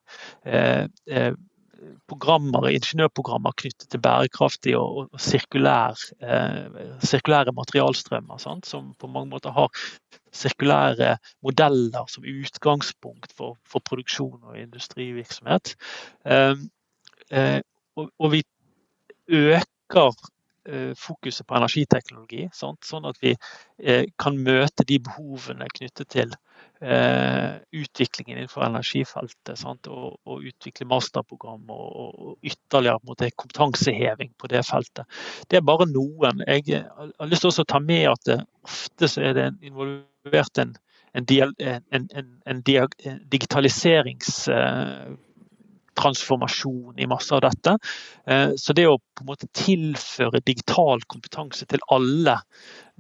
programmer, 2.11 2.69
ingeniørprogrammer 2.71 3.55
knyttet 3.57 3.89
til 3.91 4.03
bærekraftig 4.03 4.77
og, 4.79 5.09
og 5.13 5.21
sirkulær, 5.21 5.99
eh, 6.23 6.81
sirkulære 7.05 7.55
materialstrømmer. 7.57 8.39
Sant? 8.43 8.67
Som 8.67 8.95
på 8.99 9.11
mange 9.11 9.31
måter 9.31 9.55
har 9.57 9.71
sirkulære 10.33 11.17
modeller 11.43 12.07
som 12.09 12.27
utgangspunkt 12.27 13.33
for, 13.37 13.57
for 13.67 13.83
produksjon 13.85 14.41
og 14.43 14.59
industrivirksomhet. 14.59 15.75
Eh, 16.27 16.57
eh, 17.31 17.61
og, 17.97 18.11
og, 18.19 18.33
vi 18.33 18.45
øker 19.29 20.15
fokuset 20.97 21.47
på 21.47 21.57
energiteknologi, 21.57 22.49
sant? 22.53 22.85
sånn 22.85 23.09
at 23.09 23.19
vi 23.23 23.33
eh, 23.33 24.05
kan 24.21 24.37
møte 24.37 24.85
de 24.89 24.99
behovene 25.03 25.69
knyttet 25.73 26.11
til 26.13 26.35
eh, 26.83 27.57
utviklingen 27.73 28.39
innenfor 28.39 28.67
energifeltet. 28.67 29.65
Og, 29.89 30.19
og, 30.27 30.45
utvikle 30.51 30.89
masterprogram 30.91 31.65
og, 31.73 31.89
og 32.11 32.37
ytterligere 32.47 33.01
mot 33.09 33.25
kompetanseheving 33.43 34.35
på 34.39 34.53
det 34.53 34.63
feltet. 34.69 35.09
Det 35.49 35.61
er 35.61 35.67
bare 35.67 35.89
noen. 35.91 36.45
Jeg 36.47 36.85
har 36.93 37.31
lyst 37.31 37.47
til 37.47 37.65
å 37.65 37.69
ta 37.69 37.81
med 37.81 38.11
at 38.13 38.29
det, 38.29 38.39
ofte 38.69 39.09
så 39.09 39.25
er 39.31 39.37
det 39.39 39.49
involvert 39.65 40.61
en, 40.61 40.77
en, 41.17 41.27
en, 41.97 42.31
en 42.47 42.63
digitaliserings 42.67 44.45
transformasjon 45.99 46.99
i 46.99 47.07
masse 47.11 47.35
av 47.35 47.43
dette. 47.45 47.77
Eh, 48.27 48.53
så 48.57 48.75
det 48.77 48.87
å 48.89 48.99
på 48.99 49.25
en 49.25 49.31
måte 49.31 49.49
tilføre 49.57 50.43
digital 50.47 51.03
kompetanse 51.11 51.67
til 51.71 51.83
alle 51.93 52.39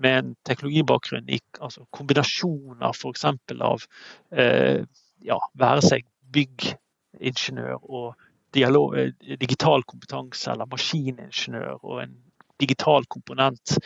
med 0.01 0.19
en 0.19 0.33
teknologibakgrunn, 0.49 1.29
altså 1.61 1.85
kombinasjoner 1.97 2.95
f.eks. 2.95 3.27
av 3.61 3.87
eh, 4.33 4.83
ja, 5.27 5.39
være 5.61 5.85
seg 5.87 6.09
byggingeniør 6.33 7.85
og 7.85 8.27
dialog, 8.57 8.99
eh, 8.99 9.37
digital 9.41 9.85
kompetanse 9.87 10.51
eller 10.53 10.71
maskiningeniør 10.71 11.79
og 11.85 12.03
en 12.05 12.19
digital 12.61 13.07
komponent 13.09 13.79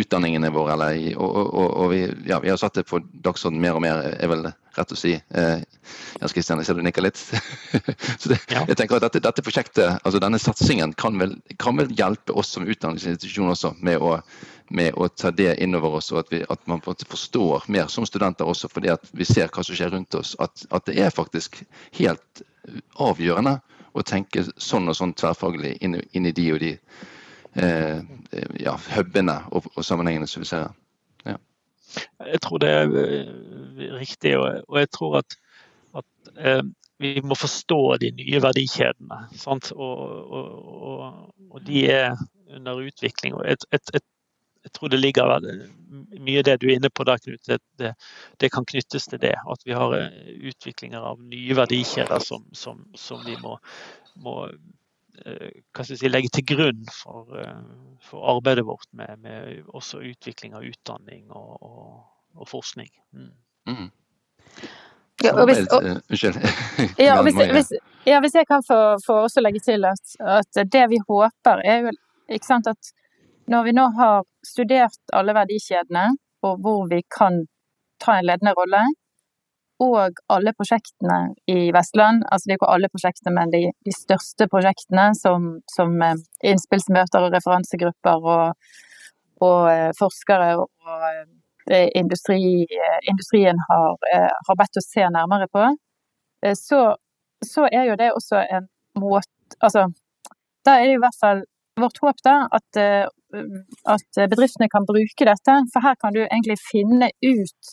utdanningene 0.00 0.52
våre. 0.54 0.76
I, 0.94 1.12
og, 1.14 1.36
og, 1.36 1.66
og 1.82 1.90
vi, 1.92 2.00
ja, 2.30 2.38
vi, 2.42 2.50
har 2.52 2.60
satt 2.60 2.78
det 2.78 2.86
på 2.88 3.02
dagsordenen 3.12 3.64
mer 3.64 3.78
og 3.78 3.84
mer, 3.84 4.04
er 4.14 4.30
vel 4.30 4.46
rett 4.76 4.94
å 4.94 4.98
si. 4.98 5.16
Jens 5.18 6.36
Kristian, 6.36 6.62
jeg 6.62 6.70
ser 6.70 6.78
du 6.78 6.84
nikker 6.86 7.04
litt. 7.04 7.18
så 8.20 8.30
det, 8.30 8.38
ja. 8.52 8.62
jeg 8.68 8.78
tenker 8.78 9.00
at 9.00 9.08
dette, 9.08 9.24
dette, 9.26 9.44
prosjektet, 9.44 9.98
altså 9.98 10.22
denne 10.22 10.38
satsingen, 10.42 10.94
kan 10.94 11.18
vel, 11.20 11.34
kan 11.58 11.80
vel 11.80 11.90
hjelpe 11.98 12.36
oss 12.38 12.54
som 12.54 12.68
utdanningsinstitusjon 12.70 13.52
også 13.56 13.74
med 13.82 13.98
å 13.98 14.18
med 14.70 14.94
å 14.94 15.08
ta 15.08 15.32
det 15.34 15.56
innover 15.62 15.96
oss, 15.98 16.12
og 16.12 16.20
at, 16.22 16.28
vi, 16.30 16.44
at 16.46 16.60
man 16.70 16.78
forstår 16.84 17.64
mer 17.74 17.88
som 17.90 18.06
studenter 18.06 18.46
også, 18.46 18.68
fordi 18.70 18.92
at 18.92 19.08
vi 19.18 19.26
ser 19.26 19.50
hva 19.50 19.64
som 19.66 19.74
skjer 19.74 19.90
rundt 19.90 20.14
oss. 20.14 20.36
At, 20.38 20.62
at 20.70 20.86
det 20.86 20.94
er 21.02 21.10
faktisk 21.10 21.58
helt 21.98 22.42
avgjørende 22.94 23.56
å 23.98 24.04
tenke 24.06 24.44
sånn 24.54 24.86
og 24.90 24.94
sånn 24.94 25.16
tverrfaglig 25.18 25.74
inn, 25.82 25.98
inn 26.14 26.28
i 26.30 26.34
de 26.36 26.46
og 26.54 26.62
de 26.62 26.76
eh, 27.54 28.00
ja, 28.60 28.76
hubene 28.96 29.38
og, 29.50 29.66
og, 29.74 29.84
sammenhengene 29.84 30.28
som 30.30 30.44
vi 30.44 30.50
ser. 30.50 30.68
Ja. 31.26 31.36
Jeg 32.32 32.42
tror 32.44 32.62
det 32.62 32.70
er 32.70 32.94
eh, 33.04 33.32
riktig, 33.98 34.36
og, 34.38 34.62
og 34.68 34.78
jeg 34.78 34.90
tror 34.96 35.18
at, 35.22 35.38
at 36.02 36.32
eh, 36.36 36.62
vi 37.00 37.14
må 37.24 37.34
forstå 37.34 37.80
de 38.02 38.12
nye 38.12 38.42
verdikjedene. 38.44 39.22
Og, 39.48 40.32
og, 41.50 41.60
de 41.66 41.86
er 41.90 42.16
under 42.54 42.82
utvikling. 42.84 43.34
og 43.34 43.46
et, 43.48 43.64
et, 43.72 43.94
et 43.94 44.04
jeg 44.64 44.72
tror 44.76 44.90
det 44.92 45.00
ligger 45.00 45.40
mye 46.20 46.40
av 46.40 46.44
det 46.44 46.56
du 46.60 46.66
er 46.68 46.76
inne 46.76 46.90
på 46.92 47.04
der, 47.08 47.20
Knut. 47.24 47.40
Det, 47.48 47.58
det, 47.80 47.94
det, 48.42 48.50
kan 48.52 48.66
knyttes 48.68 49.08
til 49.08 49.20
det. 49.22 49.32
At 49.32 49.64
vi 49.64 49.72
har 49.76 49.94
eh, 49.96 50.34
utviklinger 50.50 51.00
av 51.12 51.22
nye 51.22 51.56
verdikjeder 51.56 52.20
som, 52.24 52.44
som, 52.52 52.82
som 52.94 53.24
vi 53.24 53.38
må, 53.40 53.56
må 54.20 54.36
eh, 54.50 54.58
si, 55.84 56.08
legge 56.08 56.30
til 56.34 56.46
grunn 56.52 56.84
for, 56.94 57.28
eh, 57.40 57.62
for 58.06 58.26
arbeidet 58.36 58.66
vårt 58.66 58.88
med, 58.92 59.18
med, 59.24 59.64
også 59.68 60.02
utvikling 60.12 60.54
av 60.54 60.66
utdanning 60.66 61.30
og, 61.30 61.56
og, 61.62 61.98
og 62.36 62.48
forskning. 62.48 62.90
Mm. 63.12 63.32
Mm. 63.70 63.90
Ja, 65.20 65.34
og 65.36 65.50
hvis, 65.50 65.66
og, 65.68 65.84
ja, 67.06 67.18
hvis, 67.22 67.36
hvis, 67.36 67.72
ja, 68.06 68.20
hvis, 68.24 68.34
jeg 68.34 68.46
kan 68.48 68.64
få, 68.64 68.78
få 69.04 69.18
også 69.26 69.42
legge 69.44 69.60
til 69.60 69.84
at, 69.84 70.16
at, 70.20 70.62
det 70.72 70.86
vi 70.88 71.00
håper, 71.08 71.60
er 71.64 71.84
jo 71.84 71.92
ikke 72.32 72.48
sant, 72.48 72.70
at 72.70 72.92
når 73.50 73.66
vi 73.66 73.74
nå 73.76 73.84
har 73.98 74.24
studert 74.46 75.12
alle 75.12 75.34
verdikjedene, 75.36 76.06
og 76.46 76.62
hvor 76.64 76.86
vi 76.88 77.02
kan 77.18 77.42
ta 78.00 78.16
en 78.16 78.28
ledende 78.30 78.54
rolle, 78.56 78.80
og 79.80 80.20
alle 80.28 80.52
prosjektene 80.56 81.18
i 81.48 81.70
Vestland, 81.72 82.24
altså 82.28 82.48
det 82.48 82.54
er 82.54 82.58
ikke 82.58 82.72
alle 82.74 82.90
prosjektene, 82.92 83.32
men 83.38 83.52
de, 83.54 83.62
de 83.86 83.94
største 83.96 84.46
prosjektene 84.52 85.06
som, 85.16 85.46
som, 85.72 85.94
eh, 86.04 86.20
innspillsmøter 86.52 87.26
og 87.26 87.34
referansegrupper 87.36 88.26
og, 88.34 88.72
og 89.46 89.60
eh, 89.72 89.90
forskere 89.98 90.50
og 90.60 90.68
eh, 91.70 91.88
industri, 91.96 92.66
industrien 93.08 93.60
har, 93.70 93.96
har, 94.48 94.58
bedt 94.58 94.80
oss 94.80 94.90
se 94.92 95.06
nærmere 95.14 95.48
på, 95.54 95.64
så, 96.56 96.80
så 97.44 97.66
er 97.68 97.90
jo 97.90 97.98
det 98.00 98.12
også 98.16 98.44
en 98.58 98.68
måte 99.00 99.28
Altså, 99.66 99.88
da 100.64 100.76
er 100.78 100.86
det 100.86 100.92
i 100.94 101.00
hvert 101.02 101.16
fall 101.18 101.40
vårt 101.82 101.98
håp 102.04 102.20
da, 102.22 102.34
at 102.54 102.78
at 103.94 104.18
bedriftene 104.30 104.68
kan 104.70 104.86
bruke 104.86 105.26
dette. 105.26 105.56
For 105.72 105.82
her 105.82 105.96
kan 105.98 106.14
du 106.14 106.20
egentlig 106.22 106.56
finne 106.70 107.10
ut 107.26 107.72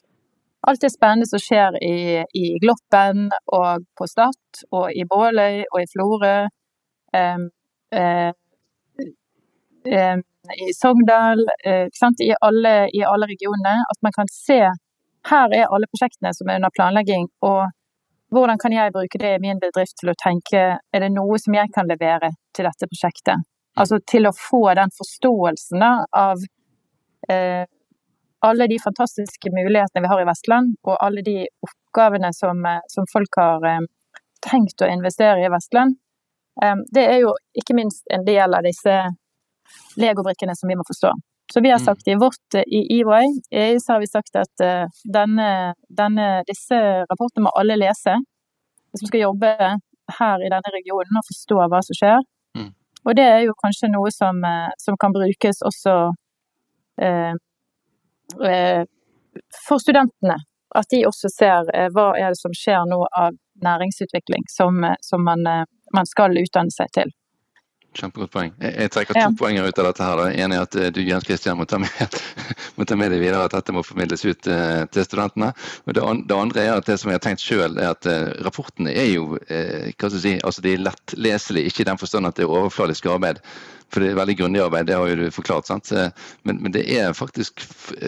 alt 0.68 0.82
det 0.82 0.92
spennende 0.94 1.28
som 1.30 1.42
skjer 1.42 1.78
i, 1.84 2.24
i 2.42 2.46
Gloppen 2.64 3.28
og 3.54 3.86
på 3.98 4.08
Stad 4.10 4.64
og 4.72 4.90
i 4.92 5.06
Båløy 5.10 5.64
og 5.68 5.80
i 5.84 5.90
Florø. 5.94 6.38
Um, 7.18 7.48
uh, 7.94 8.32
I 9.88 10.68
Sogndal, 10.76 11.46
uh, 11.68 11.88
I, 11.88 12.34
alle, 12.42 12.76
i 12.94 13.04
alle 13.06 13.30
regionene. 13.30 13.76
At 13.92 14.02
man 14.04 14.16
kan 14.18 14.30
se 14.34 14.60
her 15.28 15.54
er 15.54 15.72
alle 15.74 15.90
prosjektene 15.92 16.34
som 16.34 16.50
er 16.50 16.60
under 16.60 16.72
planlegging, 16.76 17.28
og 17.44 17.68
hvordan 18.32 18.60
kan 18.60 18.74
jeg 18.76 18.94
bruke 18.96 19.20
det 19.20 19.34
i 19.36 19.44
min 19.44 19.60
bedrift 19.60 19.96
til 20.00 20.12
å 20.12 20.20
tenke 20.20 20.64
er 20.80 21.04
det 21.04 21.12
noe 21.16 21.40
som 21.40 21.56
jeg 21.56 21.72
kan 21.76 21.88
levere 21.88 22.34
til 22.56 22.68
dette 22.68 22.90
prosjektet? 22.92 23.48
Altså 23.78 24.00
til 24.10 24.28
å 24.28 24.36
få 24.36 24.64
den 24.76 24.92
forståelsen 24.98 25.84
av 25.86 26.42
eh, 27.30 27.64
alle 28.46 28.68
de 28.68 28.80
fantastiske 28.84 29.50
mulighetene 29.52 30.02
vi 30.02 30.08
har 30.12 30.22
i 30.22 30.28
Vestland, 30.30 30.76
og 30.86 30.98
alle 31.04 31.24
de 31.26 31.38
oppgavene 31.66 32.30
som, 32.34 32.66
eh, 32.66 32.84
som 32.88 33.08
folk 33.14 33.40
har 33.40 33.66
eh, 33.66 33.86
tenkt 34.46 34.82
å 34.82 34.90
investere 34.92 35.46
i 35.46 35.54
Vestland. 35.54 35.98
Eh, 36.64 36.76
det 36.94 37.06
er 37.06 37.24
jo 37.24 37.34
ikke 37.58 37.78
minst 37.78 38.06
en 38.14 38.26
del 38.26 38.54
av 38.54 38.66
disse 38.66 39.00
legobrikkene 39.98 40.56
som 40.56 40.70
vi 40.70 40.78
må 40.78 40.86
forstå. 40.88 41.12
Så 41.54 41.62
vi 41.64 41.72
har 41.72 41.80
Mm. 41.80 41.86
sagt 41.86 42.08
i 42.08 42.16
vårt 42.16 42.56
i 42.60 42.82
EY, 43.00 43.26
EU 43.52 43.80
så 43.80 43.94
har 43.94 44.00
vi 44.00 44.08
sagt 44.08 44.36
at 44.36 44.84
denne, 45.08 45.74
denne, 45.90 46.44
disse 46.44 46.76
rapportene 47.08 47.46
må 47.46 47.52
alle 47.56 47.78
lese. 47.80 48.18
Hvis 48.92 49.04
vi 49.04 49.08
skal 49.08 49.22
jobbe 49.22 49.56
her 50.20 50.38
i 50.44 50.52
denne 50.52 50.74
regionen 50.76 51.20
og 51.20 51.24
forstå 51.24 51.70
hva 51.72 51.80
som 51.88 51.96
skjer. 51.96 52.20
Mm. 52.58 52.74
Og 53.06 53.16
det 53.16 53.24
er 53.24 53.42
jo 53.46 53.54
kanskje 53.64 53.88
noe 53.88 54.12
som, 54.12 54.44
som 54.78 54.98
kan 55.00 55.16
brukes 55.16 55.64
også 55.64 56.12
eh, 57.00 57.34
for 59.68 59.80
studentene. 59.84 60.38
At 60.76 60.90
de 60.92 61.06
også 61.08 61.30
ser 61.32 61.70
eh, 61.74 61.88
hva 61.96 62.10
er 62.20 62.34
det 62.34 62.40
som 62.42 62.52
skjer 62.56 62.84
nå 62.90 63.00
av 63.18 63.38
næringsutvikling 63.64 64.44
som, 64.52 64.84
eh, 64.84 64.98
som 65.02 65.24
man, 65.24 65.46
eh, 65.48 65.64
man 65.96 66.06
skal 66.10 66.36
utdanne 66.38 66.74
seg 66.76 66.92
til. 66.98 67.14
Kjempegodt 67.98 68.34
poeng. 68.34 68.52
Jeg, 68.62 68.74
jeg 68.84 68.92
trekker 68.94 69.16
to 69.16 69.22
Ja. 69.24 69.30
poenger 69.40 69.66
ut 69.66 69.80
av 69.80 69.86
dette. 69.88 70.04
her. 70.04 70.20
En 70.28 70.36
ene 70.44 70.58
er 70.60 70.66
at 70.68 70.76
eh, 70.76 70.90
du 70.94 71.00
Jens 71.02 71.24
Christian, 71.26 71.58
må 71.58 71.66
ta 71.66 71.80
med, 71.80 71.90
må 72.78 72.86
ta 72.86 72.98
med 73.00 73.16
deg 73.16 73.24
videre 73.24 73.48
at 73.48 73.56
dette 73.56 73.74
må 73.74 73.82
formidles 73.88 74.26
ut 74.28 74.48
eh, 74.52 74.84
til 74.92 75.08
studentene. 75.08 75.54
Og 75.88 75.96
det, 75.96 76.04
an, 76.04 76.22
det 76.28 76.36
andre 76.38 76.66
er 76.68 76.74
at 76.76 76.86
det 76.92 77.00
som 77.00 77.10
jeg 77.10 77.18
har 77.22 77.26
tenkt 77.30 77.42
selv, 77.46 77.80
er 77.80 77.96
at 77.96 78.06
eh, 78.12 78.36
rapportene 78.46 78.92
er 78.92 79.08
jo 79.16 79.40
eh, 79.48 79.96
hva 79.96 80.12
skal 80.12 80.20
jeg 80.20 80.26
si, 80.28 80.36
altså 80.44 80.62
de 80.68 80.76
er 80.76 80.84
lettleselige, 80.84 81.72
ikke 81.72 81.86
i 81.88 81.90
den 81.94 82.04
forstand 82.04 82.28
at 82.28 82.36
det 82.38 82.46
er 82.46 82.54
overfladisk 82.60 83.08
arbeid. 83.16 83.40
For 83.94 84.04
det 84.04 84.12
er 84.12 84.20
veldig 84.20 84.38
grundig 84.40 84.62
arbeid, 84.64 84.90
det 84.90 84.98
har 84.98 85.08
jo 85.08 85.20
du 85.20 85.32
forklart. 85.32 85.68
sant? 85.70 85.92
Men, 86.44 86.62
men 86.64 86.74
det 86.76 86.84
er 86.92 87.16
faktisk 87.16 87.64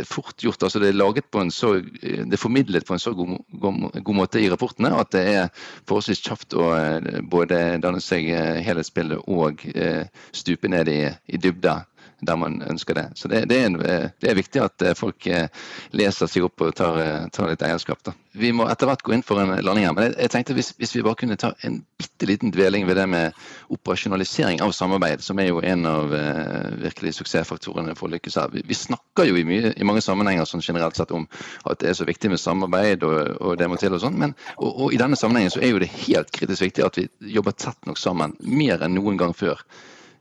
fort 0.07 0.35
gjort. 0.43 0.63
altså 0.63 0.79
Det 0.79 0.89
er 0.89 0.97
laget 0.99 1.29
på 1.31 1.41
en 1.41 1.51
så, 1.51 1.77
det 1.79 2.33
er 2.35 2.41
formidlet 2.41 2.85
på 2.85 2.93
en 2.93 2.99
så 2.99 3.13
god, 3.15 3.37
god, 3.61 4.01
god 4.03 4.15
måte 4.15 4.41
i 4.41 4.49
rapportene 4.51 4.91
at 4.99 5.11
det 5.15 5.23
er 5.33 5.47
forholdsvis 5.87 6.23
kjapt 6.25 6.55
å 6.57 6.69
eh, 6.75 7.21
både 7.31 7.61
danne 7.83 8.01
seg 8.03 8.29
eh, 8.33 8.59
helhetsbildet 8.65 9.25
og 9.27 9.63
eh, 9.75 10.05
stupe 10.35 10.71
ned 10.71 10.91
i, 10.91 11.01
i 11.27 11.41
dybda 11.41 11.79
der 12.21 12.39
man 12.39 12.59
ønsker 12.67 12.97
det. 12.97 13.05
Så 13.15 13.27
det, 13.31 13.45
det, 13.49 13.59
er, 13.59 13.69
en, 13.69 13.79
eh, 13.81 14.09
det 14.21 14.31
er 14.31 14.39
viktig 14.39 14.63
at 14.63 14.85
eh, 14.85 14.95
folk 14.97 15.27
eh, 15.27 15.47
leser 15.95 16.29
seg 16.29 16.47
opp 16.47 16.65
og 16.65 16.75
tar, 16.77 16.99
tar 17.35 17.51
litt 17.51 17.63
eierskap. 17.65 18.01
Da. 18.05 18.13
Vi 18.39 18.51
må 18.53 18.67
etter 18.69 18.89
hvert 18.89 19.01
gå 19.05 19.15
inn 19.15 19.23
for 19.25 19.41
en 19.41 19.55
landing 19.65 19.87
her, 19.87 19.95
men 19.97 20.09
jeg, 20.09 20.15
jeg 20.19 20.33
tenkte 20.33 20.55
hvis, 20.57 20.71
hvis 20.79 20.95
vi 20.97 21.03
bare 21.05 21.17
kunne 21.19 21.37
ta 21.39 21.51
en 21.65 21.79
bitte 21.99 22.27
liten 22.29 22.53
dveling 22.53 22.85
ved 22.87 22.99
det 22.99 23.07
med 23.09 23.39
operasjonalisering 23.73 24.61
av 24.61 24.73
samarbeid, 24.75 25.23
som 25.25 25.39
er 25.41 25.49
jo 25.49 25.63
en 25.65 25.87
av 25.89 26.13
eh, 26.15 26.69
virkelig 26.83 27.15
suksessfaktorene 27.17 27.95
for 27.97 28.09
å 28.09 28.13
lykkes 28.15 28.39
her. 28.39 28.53
Vi, 28.53 28.63
vi 28.69 28.77
snakker 28.77 29.29
jo 29.29 29.39
i, 29.39 29.45
mye, 29.47 29.73
i 29.73 29.87
mange 29.87 30.03
sammenhenger 30.05 30.47
sånn 30.49 30.63
generelt 30.65 30.99
sett 30.99 31.13
om 31.15 31.27
at 31.65 31.81
det 31.81 31.91
er 31.91 31.99
så 31.99 32.07
viktig 32.09 32.33
med 32.33 32.41
samarbeid 32.41 33.05
og, 33.07 33.19
og 33.39 33.59
det 33.59 33.69
må 33.69 33.79
til 33.81 33.95
og 33.97 34.03
sånn, 34.03 34.19
men 34.19 34.35
og, 34.57 34.69
og 34.69 34.93
i 34.93 35.01
denne 35.01 35.19
sammenhengen 35.19 35.55
så 35.55 35.63
er 35.63 35.73
jo 35.73 35.81
det 35.81 35.91
helt 36.05 36.33
kritisk 36.35 36.67
viktig 36.67 36.85
at 36.85 36.99
vi 37.01 37.09
jobber 37.33 37.57
tett 37.57 37.89
nok 37.89 37.99
sammen, 37.99 38.37
mer 38.45 38.85
enn 38.85 38.97
noen 38.99 39.17
gang 39.19 39.33
før. 39.35 39.63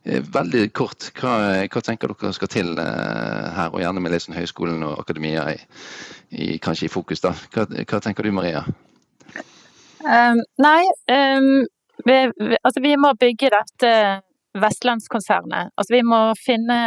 Eh, 0.03 0.21
Veldig 0.33 0.69
kort, 0.73 1.09
hva, 1.19 1.33
hva 1.67 1.81
tenker 1.83 2.13
dere 2.13 2.31
skal 2.35 2.51
til 2.51 2.71
eh, 2.79 3.49
her, 3.55 3.73
og 3.73 3.81
gjerne 3.83 4.03
med 4.03 4.15
sånn 4.21 4.37
høyskolen 4.37 4.85
og 4.87 5.01
akademia 5.01 5.49
i, 5.51 5.57
i, 6.31 6.47
kanskje 6.63 6.87
i 6.87 6.93
fokus? 6.93 7.23
da. 7.25 7.33
Hva, 7.53 7.67
hva 7.67 7.99
tenker 8.03 8.23
du 8.23 8.31
Maria? 8.35 8.63
Um, 9.99 10.39
nei, 10.63 10.81
um, 11.11 11.65
vi, 12.07 12.17
vi, 12.39 12.55
altså 12.63 12.83
vi 12.83 12.95
må 12.95 13.11
bygge 13.19 13.51
dette 13.51 13.93
vestlandskonsernet. 14.59 15.73
Altså 15.75 15.97
vi 15.97 16.03
må 16.07 16.21
finne 16.39 16.77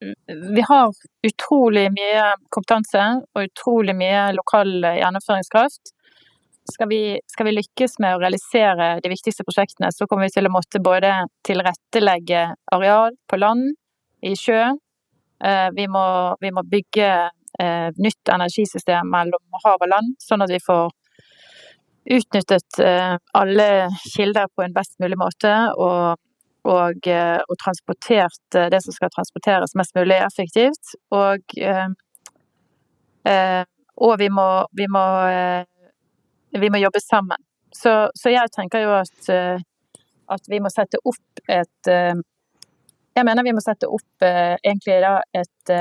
Vi 0.00 0.62
har 0.64 0.92
utrolig 1.28 1.90
mye 1.92 2.28
kompetanse 2.54 3.02
og 3.36 3.42
utrolig 3.44 3.92
mye 3.96 4.30
lokal 4.32 4.70
gjennomføringskraft. 4.80 5.92
Skal 6.68 6.88
vi, 6.88 7.18
skal 7.26 7.46
vi 7.48 7.54
lykkes 7.56 7.98
med 8.02 8.14
å 8.14 8.20
realisere 8.20 8.92
de 9.02 9.10
viktigste 9.10 9.44
prosjektene, 9.46 9.88
så 9.92 10.06
kommer 10.06 10.28
vi 10.28 10.34
til 10.36 10.46
å 10.46 10.52
måtte 10.52 10.82
både 10.84 11.12
tilrettelegge 11.46 12.42
areal 12.76 13.16
på 13.30 13.38
land, 13.40 13.72
i 14.22 14.34
sjø. 14.36 14.60
Eh, 15.44 15.68
Vi 15.74 15.88
må, 15.88 16.36
vi 16.40 16.50
må 16.52 16.62
bygge 16.62 17.10
eh, 17.60 17.88
nytt 17.96 18.28
energisystem 18.28 19.08
mellom 19.08 19.60
hav 19.64 19.80
og 19.80 19.88
land, 19.88 20.16
sånn 20.20 20.44
at 20.44 20.52
vi 20.52 20.60
får 20.60 20.90
utnyttet 22.10 22.80
eh, 22.84 23.16
alle 23.40 23.68
kilder 24.14 24.52
på 24.54 24.64
en 24.64 24.76
best 24.76 24.98
mulig 25.00 25.16
måte, 25.20 25.54
og, 25.80 26.20
og, 26.68 27.08
og 27.08 27.56
transportert 27.64 28.60
det 28.72 28.82
som 28.84 28.92
skal 28.92 29.12
transporteres 29.14 29.76
mest 29.80 29.96
mulig 29.96 30.20
effektivt. 30.20 30.94
Og, 31.16 31.56
og 34.00 34.14
vi 34.20 34.28
må, 34.32 34.48
vi 34.76 34.86
må, 34.92 35.04
vi 36.58 36.70
må 36.70 36.80
jobbe 36.80 37.00
sammen. 37.02 37.38
Så, 37.72 37.92
så 38.14 38.32
jeg 38.32 38.50
tenker 38.54 38.82
jo 38.84 38.92
at, 38.98 39.30
eh, 39.30 39.62
at 40.34 40.50
vi 40.50 40.60
må 40.62 40.70
sette 40.72 40.98
opp 41.06 41.42
et 41.46 41.90
eh, 41.90 42.14
Jeg 43.18 43.26
mener 43.26 43.44
vi 43.44 43.52
må 43.54 43.62
sette 43.62 43.88
opp 43.90 44.24
eh, 44.24 44.56
egentlig 44.62 45.00
da 45.02 45.16
et, 45.34 45.72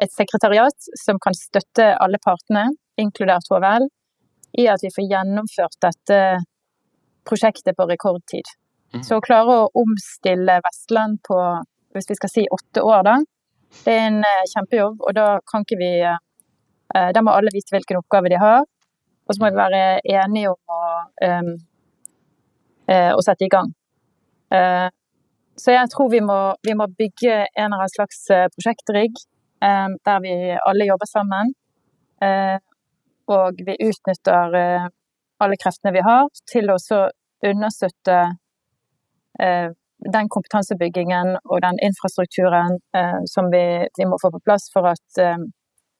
et 0.00 0.12
sekretariat 0.14 0.86
som 0.96 1.18
kan 1.22 1.34
støtte 1.36 1.88
alle 2.00 2.20
partene, 2.22 2.68
inkludert 2.96 3.50
HVL, 3.50 3.88
i 4.62 4.68
at 4.70 4.84
vi 4.84 4.92
får 4.94 5.08
gjennomført 5.10 5.76
dette 5.82 6.18
prosjektet 7.28 7.76
på 7.76 7.88
rekordtid. 7.90 8.48
Mhm. 8.94 9.04
Så 9.06 9.18
å 9.18 9.24
klare 9.24 9.58
å 9.64 9.70
omstille 9.82 10.60
Vestland 10.62 11.20
på, 11.26 11.38
hvis 11.94 12.08
vi 12.10 12.18
skal 12.20 12.32
si 12.32 12.46
åtte 12.54 12.84
år, 12.86 13.02
da, 13.08 13.16
det 13.82 13.96
er 13.96 14.06
en 14.06 14.22
kjempejobb. 14.54 15.02
Og 15.02 15.14
da 15.16 15.26
kan 15.48 15.66
ikke 15.66 15.80
vi 15.80 15.94
Da 16.92 17.22
må 17.24 17.32
alle 17.32 17.48
vite 17.54 17.72
hvilken 17.72 18.02
oppgave 18.02 18.28
de 18.28 18.36
har. 18.36 18.66
Og 19.26 19.34
så 19.34 19.42
må 19.42 19.50
vi 19.50 19.60
være 19.60 19.82
enige 20.16 20.50
om 20.50 20.74
å, 20.74 20.80
um, 21.28 21.52
uh, 22.90 23.12
å 23.14 23.22
sette 23.24 23.46
i 23.46 23.52
gang. 23.52 23.70
Uh, 24.52 24.88
så 25.60 25.76
jeg 25.76 25.90
tror 25.92 26.10
vi 26.12 26.22
må, 26.24 26.38
vi 26.66 26.74
må 26.76 26.88
bygge 26.98 27.34
en 27.44 27.66
eller 27.66 27.82
annen 27.82 27.92
slags 27.92 28.22
eh, 28.32 28.46
prosjektrigg 28.54 29.18
um, 29.60 29.98
der 30.08 30.22
vi 30.24 30.32
alle 30.56 30.86
jobber 30.88 31.08
sammen. 31.10 31.52
Uh, 32.24 32.56
og 33.30 33.60
vi 33.66 33.76
utnytter 33.84 34.56
alle 34.56 35.58
kreftene 35.60 35.92
vi 35.94 36.02
har 36.02 36.24
til 36.50 36.72
å 36.72 36.78
understøtte 37.46 38.16
den 40.16 40.30
kompetansebyggingen 40.34 41.36
og 41.44 41.62
den 41.62 41.78
infrastrukturen 41.86 42.80
som 43.30 43.48
vi, 43.54 43.62
vi 43.98 44.08
må 44.10 44.18
få 44.20 44.32
på 44.34 44.42
plass 44.42 44.66
for 44.74 44.90
at 44.90 45.22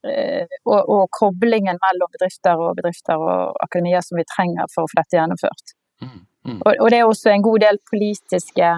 og, 0.02 0.80
og 0.80 1.02
koblingen 1.14 1.78
mellom 1.78 2.10
bedrifter 2.10 2.58
og 2.58 2.74
bedrifter 2.78 3.20
og 3.22 3.54
akademia 3.62 4.00
som 4.02 4.18
vi 4.18 4.24
trenger 4.26 4.70
for 4.72 4.84
å 4.84 4.90
få 4.90 4.98
dette 4.98 5.18
gjennomført. 5.18 5.74
Mm, 6.02 6.16
mm, 6.48 6.58
Og, 6.58 6.72
og 6.72 6.90
det 6.90 6.98
er 6.98 7.06
også 7.06 7.30
en 7.30 7.44
god 7.46 7.62
del 7.62 7.78
politiske 7.86 8.70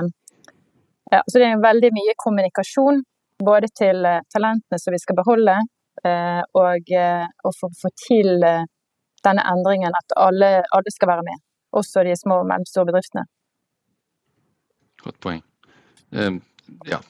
ja, 1.14 1.20
Så 1.30 1.38
Det 1.38 1.46
er 1.46 1.62
veldig 1.62 1.90
mye 1.96 2.14
kommunikasjon, 2.20 3.00
både 3.44 3.70
til 3.76 4.04
eh, 4.08 4.20
talentene 4.32 4.80
som 4.80 4.92
vi 4.94 5.00
skal 5.00 5.16
beholde, 5.18 5.56
eh, 6.04 6.42
og, 6.60 6.92
eh, 6.92 7.26
og 7.44 7.56
for 7.58 7.70
å 7.70 7.78
få 7.80 7.90
til 8.06 8.44
eh, 8.44 8.64
denne 9.24 9.44
endringen 9.52 9.96
at 9.96 10.16
alle, 10.20 10.50
alle 10.74 10.92
skal 10.92 11.12
være 11.14 11.26
med. 11.26 11.42
Også 11.74 12.04
de 12.06 12.16
små 12.18 12.42
og 12.42 12.48
mellomstore 12.50 12.88
bedriftene. 12.90 13.26
Godt 15.04 15.20
poeng. 15.20 15.42
Um, 16.14 16.40
ja, 16.88 17.00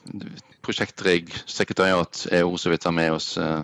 prosjektrigg, 0.65 1.29
sekretariat 1.47 2.25
er 2.33 2.47
ord 2.47 2.59
som 2.59 2.73
vi 2.73 2.79
tar 2.81 2.95
med 2.95 3.13
oss 3.15 3.35
uh, 3.37 3.61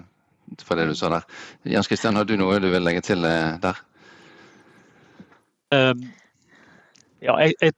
fra 0.65 0.77
det 0.79 0.87
du 0.89 0.95
sa 0.97 1.09
der. 1.13 1.27
Jens 1.63 1.89
Kristian, 1.91 2.17
har 2.19 2.27
du 2.27 2.35
noe 2.39 2.59
du 2.59 2.69
vil 2.71 2.83
legge 2.85 3.03
til 3.05 3.25
uh, 3.25 3.57
der? 3.61 3.79
Um, 5.71 6.03
ja, 7.23 7.37
jeg, 7.45 7.55
jeg 7.61 7.75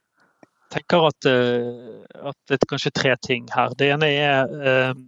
tenker 0.74 1.10
at, 1.12 1.30
uh, 1.30 2.30
at 2.32 2.38
det 2.50 2.60
er 2.60 2.70
kanskje 2.70 2.94
tre 2.96 3.16
ting 3.26 3.50
her. 3.54 3.76
Det 3.78 3.92
ene 3.94 4.10
er 4.10 4.92
um, 4.92 5.04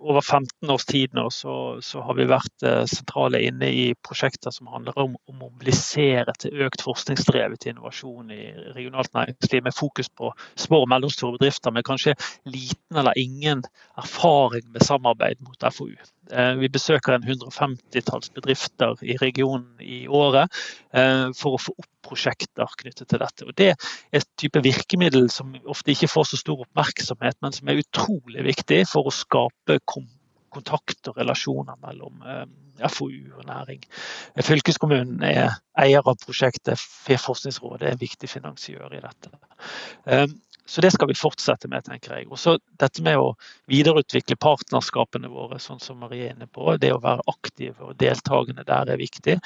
over 0.00 0.20
15 0.20 0.70
års 0.70 0.84
tid 0.84 1.14
nå 1.14 1.30
så, 1.30 1.78
så 1.82 2.02
har 2.06 2.16
vi 2.18 2.26
vært 2.30 2.64
eh, 2.66 2.84
sentrale 2.90 3.40
inne 3.44 3.70
i 3.74 3.84
prosjekter 4.06 4.54
som 4.54 4.70
handler 4.72 4.96
om 5.00 5.16
å 5.18 5.34
mobilisere 5.36 6.34
til 6.38 6.64
økt 6.66 6.84
forskningsdrevet 6.86 7.68
innovasjon 7.70 8.30
i 8.34 8.42
regionalt 8.76 9.12
næringsliv, 9.16 9.64
med 9.66 9.76
fokus 9.76 10.08
på 10.08 10.32
små 10.58 10.82
og 10.84 10.92
mellomstore 10.92 11.38
bedrifter 11.38 11.74
med 11.74 11.86
kanskje 11.88 12.14
liten 12.46 13.00
eller 13.00 13.18
ingen 13.18 13.64
erfaring 13.98 14.68
med 14.72 14.86
samarbeid 14.86 15.42
mot 15.44 15.68
FoU. 15.74 15.94
Eh, 16.32 16.54
vi 16.60 16.70
besøker 16.72 17.16
en 17.16 17.26
150-talls 17.26 18.32
bedrifter 18.36 18.98
i 19.02 19.18
regionen 19.20 19.82
i 19.82 20.04
året 20.08 20.52
eh, 20.92 21.28
for 21.36 21.56
å 21.56 21.62
få 21.68 21.76
opp 21.76 21.92
prosjekter 22.08 22.76
knyttet 22.80 23.10
til 23.10 23.22
dette. 23.22 23.46
Og 23.48 23.56
Det 23.58 23.72
er 23.72 24.20
et 24.20 24.28
type 24.40 24.62
virkemiddel 24.64 25.28
som 25.32 25.54
ofte 25.68 25.94
ikke 25.94 26.10
får 26.10 26.30
så 26.32 26.40
stor 26.40 26.64
oppmerksomhet, 26.66 27.38
men 27.44 27.54
som 27.56 27.68
er 27.68 27.82
utrolig 27.82 28.46
viktig 28.48 28.84
for 28.90 29.08
å 29.08 29.14
skape 29.14 29.80
kontakt 30.48 31.10
og 31.10 31.20
relasjoner 31.20 31.76
mellom 31.84 32.24
eh, 32.24 32.46
FoU 32.88 33.38
og 33.38 33.44
næring. 33.48 33.82
Fylkeskommunen 34.44 35.22
er 35.26 35.56
eier 35.78 36.04
av 36.06 36.18
prosjektet, 36.22 36.78
Forskningsrådet 36.78 37.88
er 37.88 37.96
en 37.96 38.00
viktig 38.00 38.30
finansiør 38.30 38.94
i 38.96 39.02
dette. 39.02 39.32
Eh, 40.68 40.70
så 40.70 40.80
det 40.80 40.90
skal 40.90 41.08
vi 41.08 41.14
fortsette 41.14 41.68
med, 41.68 41.84
tenker 41.84 42.14
jeg. 42.14 42.28
Og 42.28 42.38
så 42.38 42.58
dette 42.78 43.02
med 43.02 43.18
å 43.18 43.34
videreutvikle 43.68 44.36
partnerskapene 44.36 45.28
våre, 45.28 45.58
sånn 45.58 45.80
som 45.80 45.98
Marie 45.98 46.28
er 46.28 46.36
inne 46.36 46.46
på. 46.46 46.76
Det 46.76 46.92
å 46.92 47.00
være 47.00 47.24
aktiv 47.26 47.74
og 47.80 47.96
deltakende 47.96 48.64
der 48.68 48.92
er 48.92 48.98
viktig. 48.98 49.38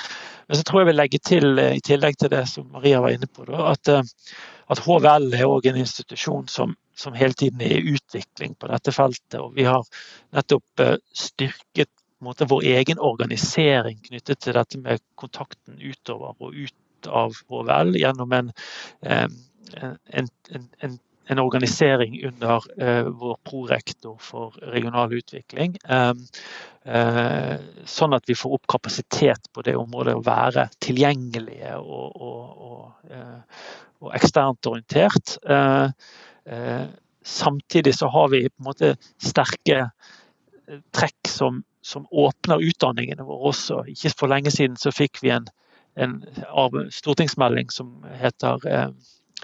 Men 0.49 0.57
så 0.57 0.63
tror 0.63 0.83
jeg 0.83 0.91
vi 0.91 0.97
legger 0.97 1.23
til, 1.23 1.59
i 1.59 1.81
tillegg 1.81 2.19
til 2.19 2.33
det 2.33 2.47
som 2.51 2.69
Maria 2.73 3.01
var 3.01 3.15
inne 3.15 3.29
på, 3.31 3.47
at, 3.47 3.89
at 3.89 4.83
HVL 4.83 5.33
er 5.39 5.47
òg 5.47 5.67
en 5.71 5.81
institusjon 5.83 6.49
som, 6.49 6.75
som, 6.95 7.15
hele 7.15 7.35
tiden 7.39 7.63
er 7.63 7.79
i 7.79 7.95
utvikling 7.95 8.55
på 8.59 8.71
dette 8.73 8.95
feltet. 8.95 9.41
Og 9.41 9.55
vi 9.57 9.67
har 9.69 9.87
nettopp 10.35 10.87
styrket 11.15 11.91
måte, 12.23 12.47
vår 12.51 12.67
egen 12.77 13.01
organisering 13.03 13.99
knyttet 14.05 14.43
til 14.43 14.55
dette 14.59 14.79
med 14.79 15.03
kontakten 15.19 15.79
utover 15.79 16.35
og 16.39 16.55
ut 16.55 17.09
av 17.11 17.35
HVL 17.51 17.97
gjennom 17.99 18.35
en, 18.37 18.53
en, 19.03 19.41
en, 20.15 20.29
en 20.79 20.99
en 21.31 21.39
organisering 21.39 22.17
under 22.27 22.65
eh, 22.83 23.09
vår 23.09 23.37
prorektor 23.47 24.17
for 24.21 24.57
regional 24.75 25.13
utvikling. 25.15 25.77
Um, 25.87 26.25
uh, 26.83 27.55
sånn 27.87 28.17
at 28.17 28.27
vi 28.27 28.35
får 28.35 28.57
opp 28.57 28.67
kapasitet 28.71 29.47
på 29.55 29.63
det 29.63 29.77
området, 29.79 30.17
å 30.19 30.25
være 30.27 30.67
tilgjengelige 30.83 31.77
og, 31.79 32.17
og, 32.19 32.65
og, 32.69 33.13
uh, 33.13 33.67
og 34.03 34.17
eksternt 34.19 34.67
orientert. 34.67 35.37
samtidig 37.23 37.93
så 37.95 38.09
har 38.11 38.33
vi 38.33 38.49
på 38.49 38.59
en 38.59 38.67
måte 38.67 38.89
sterke 39.23 39.85
trekk 40.91 41.29
som 41.31 41.61
som 41.83 42.07
åpner 42.11 42.63
utdanningene 42.63 43.27
våre 43.27 43.51
også. 43.53 43.83
Ikke 43.91 44.15
for 44.17 44.31
lenge 44.31 44.53
siden 44.55 44.79
så 44.81 44.93
fikk 44.95 45.21
vi 45.23 45.33
en, 45.35 45.49
en 45.99 46.21
stortingsmelding 46.95 47.73
som 47.75 47.97
heter 48.21 48.69
eh, 48.71 48.85
eh, 48.87 48.93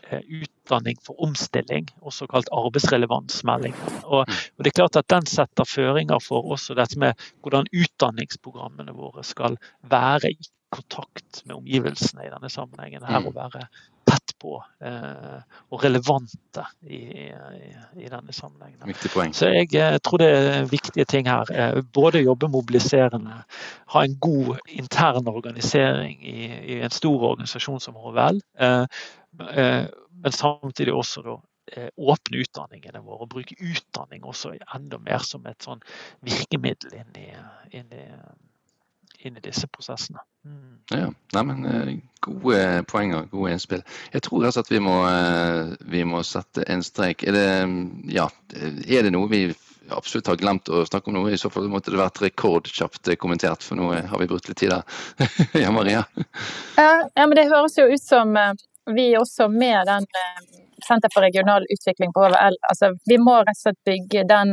Utdanning 0.09 0.99
for 1.05 1.19
omstilling, 1.25 1.89
også 2.03 2.29
kalt 2.31 2.51
arbeidsrelevansmelding. 2.53 3.75
Og, 4.05 4.25
mm. 4.29 4.39
og, 4.57 4.65
det 4.65 4.73
er 4.73 4.79
klart 4.83 5.01
at 5.01 5.11
Den 5.11 5.27
setter 5.27 5.69
føringer 5.69 6.23
for 6.25 6.53
også 6.53 6.77
dette 6.79 6.99
med 7.01 7.29
hvordan 7.43 7.69
utdanningsprogrammene 7.73 8.95
våre 8.97 9.25
skal 9.25 9.59
være 9.83 10.33
i 10.33 10.51
kontakt 10.71 11.43
med 11.45 11.57
omgivelsene 11.57 12.27
i 12.27 12.33
denne 12.33 12.51
sammenhengen. 12.53 13.05
her 13.05 13.23
mm. 13.23 13.31
Å 13.31 13.37
være 13.37 13.69
tett 14.09 14.35
på 14.41 14.57
eh, 14.85 15.41
og 15.73 15.83
relevante 15.85 16.65
i, 16.87 17.01
i, 17.29 17.73
i 18.05 18.09
denne 18.09 18.33
sammenhengen. 18.33 19.33
Så 19.37 19.51
jeg 19.53 19.73
jeg 19.75 20.03
tror 20.05 20.23
det 20.23 20.29
er 20.33 20.71
viktige 20.71 21.05
ting 21.09 21.29
her. 21.29 21.51
Eh, 21.53 21.83
både 21.95 22.25
jobbe 22.25 22.49
mobiliserende, 22.53 23.43
ha 23.95 24.05
en 24.05 24.17
god 24.21 24.57
intern 24.69 25.29
organisering 25.29 26.19
i, 26.25 26.49
i 26.77 26.81
en 26.85 26.95
stor 26.95 27.31
organisasjon 27.33 27.81
som 27.85 27.99
HVL, 28.01 28.41
eh, 28.61 28.69
eh, 28.69 29.07
men 29.37 30.33
samtidig 30.33 30.95
også 30.95 31.23
da, 31.23 31.37
eh, 31.73 31.89
åpne 31.97 32.43
utdanningene 32.43 33.03
våre 33.05 33.27
og 33.27 33.33
bruke 33.35 33.57
utdanning 33.61 34.27
også 34.27 34.55
enda 34.75 34.99
mer 34.99 35.25
som 35.25 35.47
et 35.47 35.63
sånn 35.63 35.83
virkemiddel 36.27 37.01
inn 37.01 37.19
i, 37.21 37.31
inn 37.79 37.93
i 37.93 38.05
inn 39.27 39.37
i 39.37 39.43
disse 39.43 39.67
prosessene. 39.67 40.21
Mm. 40.47 40.75
Ja, 40.95 41.09
nei, 41.35 41.43
men 41.43 41.65
eh, 41.67 41.95
Gode 42.23 42.83
poenger, 42.91 43.29
gode 43.31 43.55
innspill. 43.55 43.83
Jeg 44.13 44.25
tror 44.27 44.47
altså 44.47 44.63
at 44.65 44.71
vi 44.71 44.81
må, 44.83 44.95
eh, 45.07 45.73
vi 45.91 46.05
må 46.07 46.23
sette 46.27 46.65
en 46.71 46.83
strek. 46.87 47.25
Er 47.27 47.35
det, 47.35 47.49
ja, 48.15 48.29
er 48.55 49.07
det 49.07 49.13
noe 49.15 49.31
vi 49.31 49.43
absolutt 49.95 50.29
har 50.31 50.39
glemt 50.41 50.71
å 50.71 50.85
snakke 50.87 51.11
om 51.11 51.19
noe? 51.19 51.33
I 51.35 51.41
så 51.41 51.51
fall 51.51 51.71
måtte 51.71 51.95
det 51.95 52.01
vært 52.01 52.23
rekordkjapt 52.23 53.11
kommentert, 53.23 53.65
for 53.67 53.79
nå 53.79 53.91
har 54.11 54.23
vi 54.23 54.31
brukt 54.31 54.51
litt 54.51 54.61
tid 54.61 54.75
der. 54.75 54.99
ja, 55.65 55.71
Maria? 55.75 56.05
Ja, 56.79 56.91
ja, 57.15 57.25
men 57.25 57.37
det 57.39 57.49
høres 57.51 57.79
jo 57.79 57.87
ut 57.91 58.03
som 58.03 58.35
eh, 58.89 58.95
vi 58.97 59.11
også 59.19 59.49
med 59.53 59.87
den 59.87 60.09
Senter 60.87 61.11
for 61.11 61.25
regional 61.27 61.65
utvikling 61.75 62.13
på 62.15 62.23
HVL, 62.23 62.55
altså 62.71 62.93
vi 63.11 63.17
må 63.19 63.33
rett 63.43 63.59
og 63.59 63.63
slett 63.65 63.81
bygge 63.89 64.23
den 64.31 64.53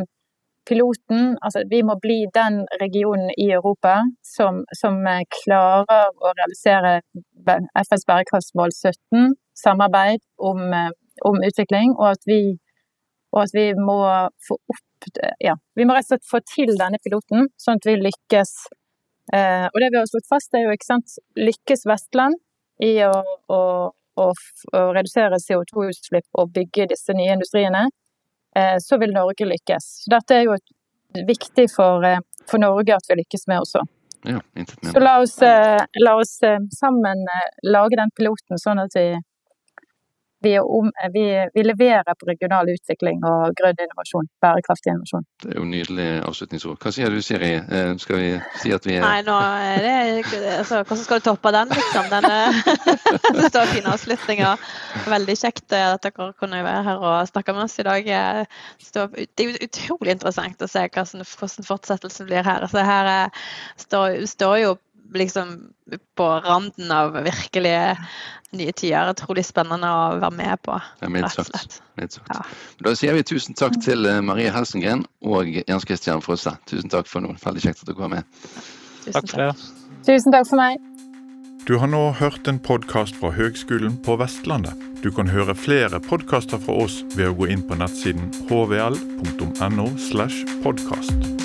piloten 0.66 1.36
Altså 1.46 1.62
vi 1.70 1.82
må 1.86 1.96
bli 2.02 2.26
den 2.34 2.64
regionen 2.82 3.30
i 3.38 3.52
Europa 3.58 4.00
som, 4.36 4.64
som 4.80 4.98
eh, 5.08 5.24
klarer 5.40 6.10
å 6.18 6.34
realisere 6.40 7.00
FNs 7.46 8.08
bærekraftsmål 8.10 8.74
17, 8.74 9.36
samarbeid 9.66 10.24
om, 10.50 10.64
eh, 10.74 10.90
om 11.30 11.38
utvikling, 11.46 11.94
og 12.00 12.16
at, 12.16 12.26
vi, 12.26 12.40
og 13.36 13.44
at 13.46 13.54
vi 13.56 13.68
må 13.78 14.00
få 14.48 14.58
opp 14.58 14.82
ja, 15.44 15.54
vi 15.78 15.86
må 15.86 15.94
rett 15.94 16.08
og 16.08 16.16
slett 16.16 16.26
få 16.26 16.40
til 16.50 16.72
denne 16.80 16.98
piloten, 17.04 17.46
sånn 17.62 17.78
at 17.78 17.86
vi 17.86 17.94
lykkes. 18.00 18.54
Eh, 19.38 19.68
og 19.68 19.78
det 19.82 19.92
vi 19.94 20.00
har 20.00 20.08
slått 20.10 20.30
fast, 20.32 20.56
er 20.56 20.66
jo 20.66 20.74
ikke 20.74 20.88
sant, 20.88 21.18
lykkes 21.38 21.86
Vestland 21.86 22.40
i 22.82 22.96
å, 23.06 23.14
å, 23.54 23.60
å, 24.22 24.32
å 24.32 24.82
redusere 24.96 25.42
CO2-utslipp 25.42 26.42
og 26.42 26.54
bygge 26.56 26.90
disse 26.94 27.16
nye 27.18 27.36
industriene, 27.36 27.88
Eh, 28.56 28.78
så 28.80 28.98
vil 28.98 29.14
Norge 29.14 29.46
lykkes. 29.46 29.86
Dette 30.12 30.38
er 30.38 30.48
jo 30.48 30.56
viktig 31.28 31.68
for, 31.76 32.06
eh, 32.08 32.20
for 32.48 32.64
Norge 32.64 32.96
at 32.96 33.10
vi 33.10 33.20
lykkes 33.20 33.48
med 33.52 33.60
også. 33.66 33.84
Ja, 34.26 34.40
så 34.92 35.00
la 35.04 35.20
oss, 35.22 35.42
eh, 35.42 35.82
la 36.06 36.16
oss, 36.18 36.40
sammen 36.80 37.28
lage 37.64 37.96
den 38.00 38.12
piloten, 38.18 38.58
sånn 38.58 38.80
at 38.82 38.96
vi 38.96 39.20
vi, 40.46 40.54
om, 40.60 40.92
vi, 41.14 41.26
vi, 41.54 41.64
leverer 41.66 42.18
på 42.20 42.28
regional 42.30 42.70
utvikling 42.74 43.24
og 43.26 43.56
grønn 43.58 43.82
innovasjon. 43.86 44.30
Bærekraftig 44.44 44.94
innovasjon. 44.94 45.26
Det 45.44 45.52
er 45.54 45.60
jo 45.60 45.66
nydelig 45.70 46.08
avslutningsord. 46.28 46.78
Hva 46.82 46.94
sier 46.96 47.14
du 47.14 47.22
Siri? 47.26 47.52
Eh, 47.58 47.92
skal 48.02 48.22
vi 48.22 48.30
si 48.62 48.74
at 48.76 48.88
vi 48.88 48.98
er 49.00 49.06
Nei, 49.06 49.22
nå 49.26 49.36
er 49.36 49.86
det 49.86 49.96
altså, 50.60 50.84
Hvordan 50.84 51.04
skal 51.04 51.22
du 51.22 51.28
toppe 51.28 51.54
den, 51.56 51.74
liksom? 51.74 52.10
Den, 52.14 52.30
det 53.42 53.52
var 53.58 53.74
fine 53.74 53.94
avslutninger. 53.96 54.66
Veldig 55.16 55.38
kjekt 55.42 55.78
at 55.80 56.06
dere 56.06 56.32
kunne 56.40 56.64
være 56.66 56.86
her 56.90 57.06
og 57.10 57.30
snakke 57.32 57.56
med 57.58 57.68
oss 57.68 57.80
i 57.82 57.88
dag. 57.88 58.10
Det 58.86 59.46
er 59.48 59.68
utrolig 59.68 60.16
interessant 60.16 60.62
å 60.62 60.72
se 60.72 60.88
hvordan, 60.88 61.26
fortsettelsen 61.66 62.30
blir 62.30 62.46
her. 62.46 62.66
Altså, 62.66 62.86
her 62.86 63.12
står, 63.82 64.22
står 64.30 64.60
jo 64.64 64.76
liksom 65.14 65.74
på 66.16 66.28
randen 66.40 66.92
av 66.92 67.14
virkelig 67.24 67.98
nye 68.56 68.72
tider. 68.72 69.12
Utrolig 69.12 69.46
spennende 69.46 69.90
å 69.90 70.18
være 70.20 70.32
med 70.36 70.62
på. 70.66 70.80
Ja, 71.02 71.12
mildt 71.12 71.36
sagt. 71.36 71.82
Ja. 72.00 72.42
Da 72.84 72.96
sier 72.98 73.16
vi 73.18 73.26
tusen 73.28 73.58
takk 73.58 73.78
til 73.84 74.08
eh, 74.10 74.22
Marie 74.26 74.52
Helsengren 74.54 75.06
og 75.26 75.52
Jens 75.62 75.88
Christian 75.88 76.24
Frosse. 76.26 76.56
Tusen 76.70 76.92
takk 76.92 77.10
for 77.12 77.26
noe. 77.26 77.38
Veldig 77.44 77.64
kjekt 77.68 77.84
at 77.84 77.92
dere 77.92 78.02
var 78.02 78.14
med. 78.18 78.36
Tusen 79.06 79.16
takk 79.20 79.32
for 79.32 79.46
det. 79.46 79.72
Tusen 80.06 80.36
takk 80.36 80.52
for 80.52 80.62
meg. 80.62 80.92
Du 81.66 81.80
har 81.82 81.90
nå 81.90 82.12
hørt 82.20 82.46
en 82.48 82.60
podkast 82.62 83.16
fra 83.18 83.32
Høgskolen 83.34 83.96
på 84.06 84.20
Vestlandet. 84.22 84.78
Du 85.02 85.10
kan 85.14 85.32
høre 85.34 85.56
flere 85.58 85.98
podkaster 86.02 86.62
fra 86.62 86.78
oss 86.86 87.00
ved 87.16 87.32
å 87.32 87.38
gå 87.40 87.50
inn 87.56 87.66
på 87.66 87.78
nettsiden 87.82 88.30
hvl.no. 88.46 89.88
slash 89.98 90.46
podkast. 90.62 91.45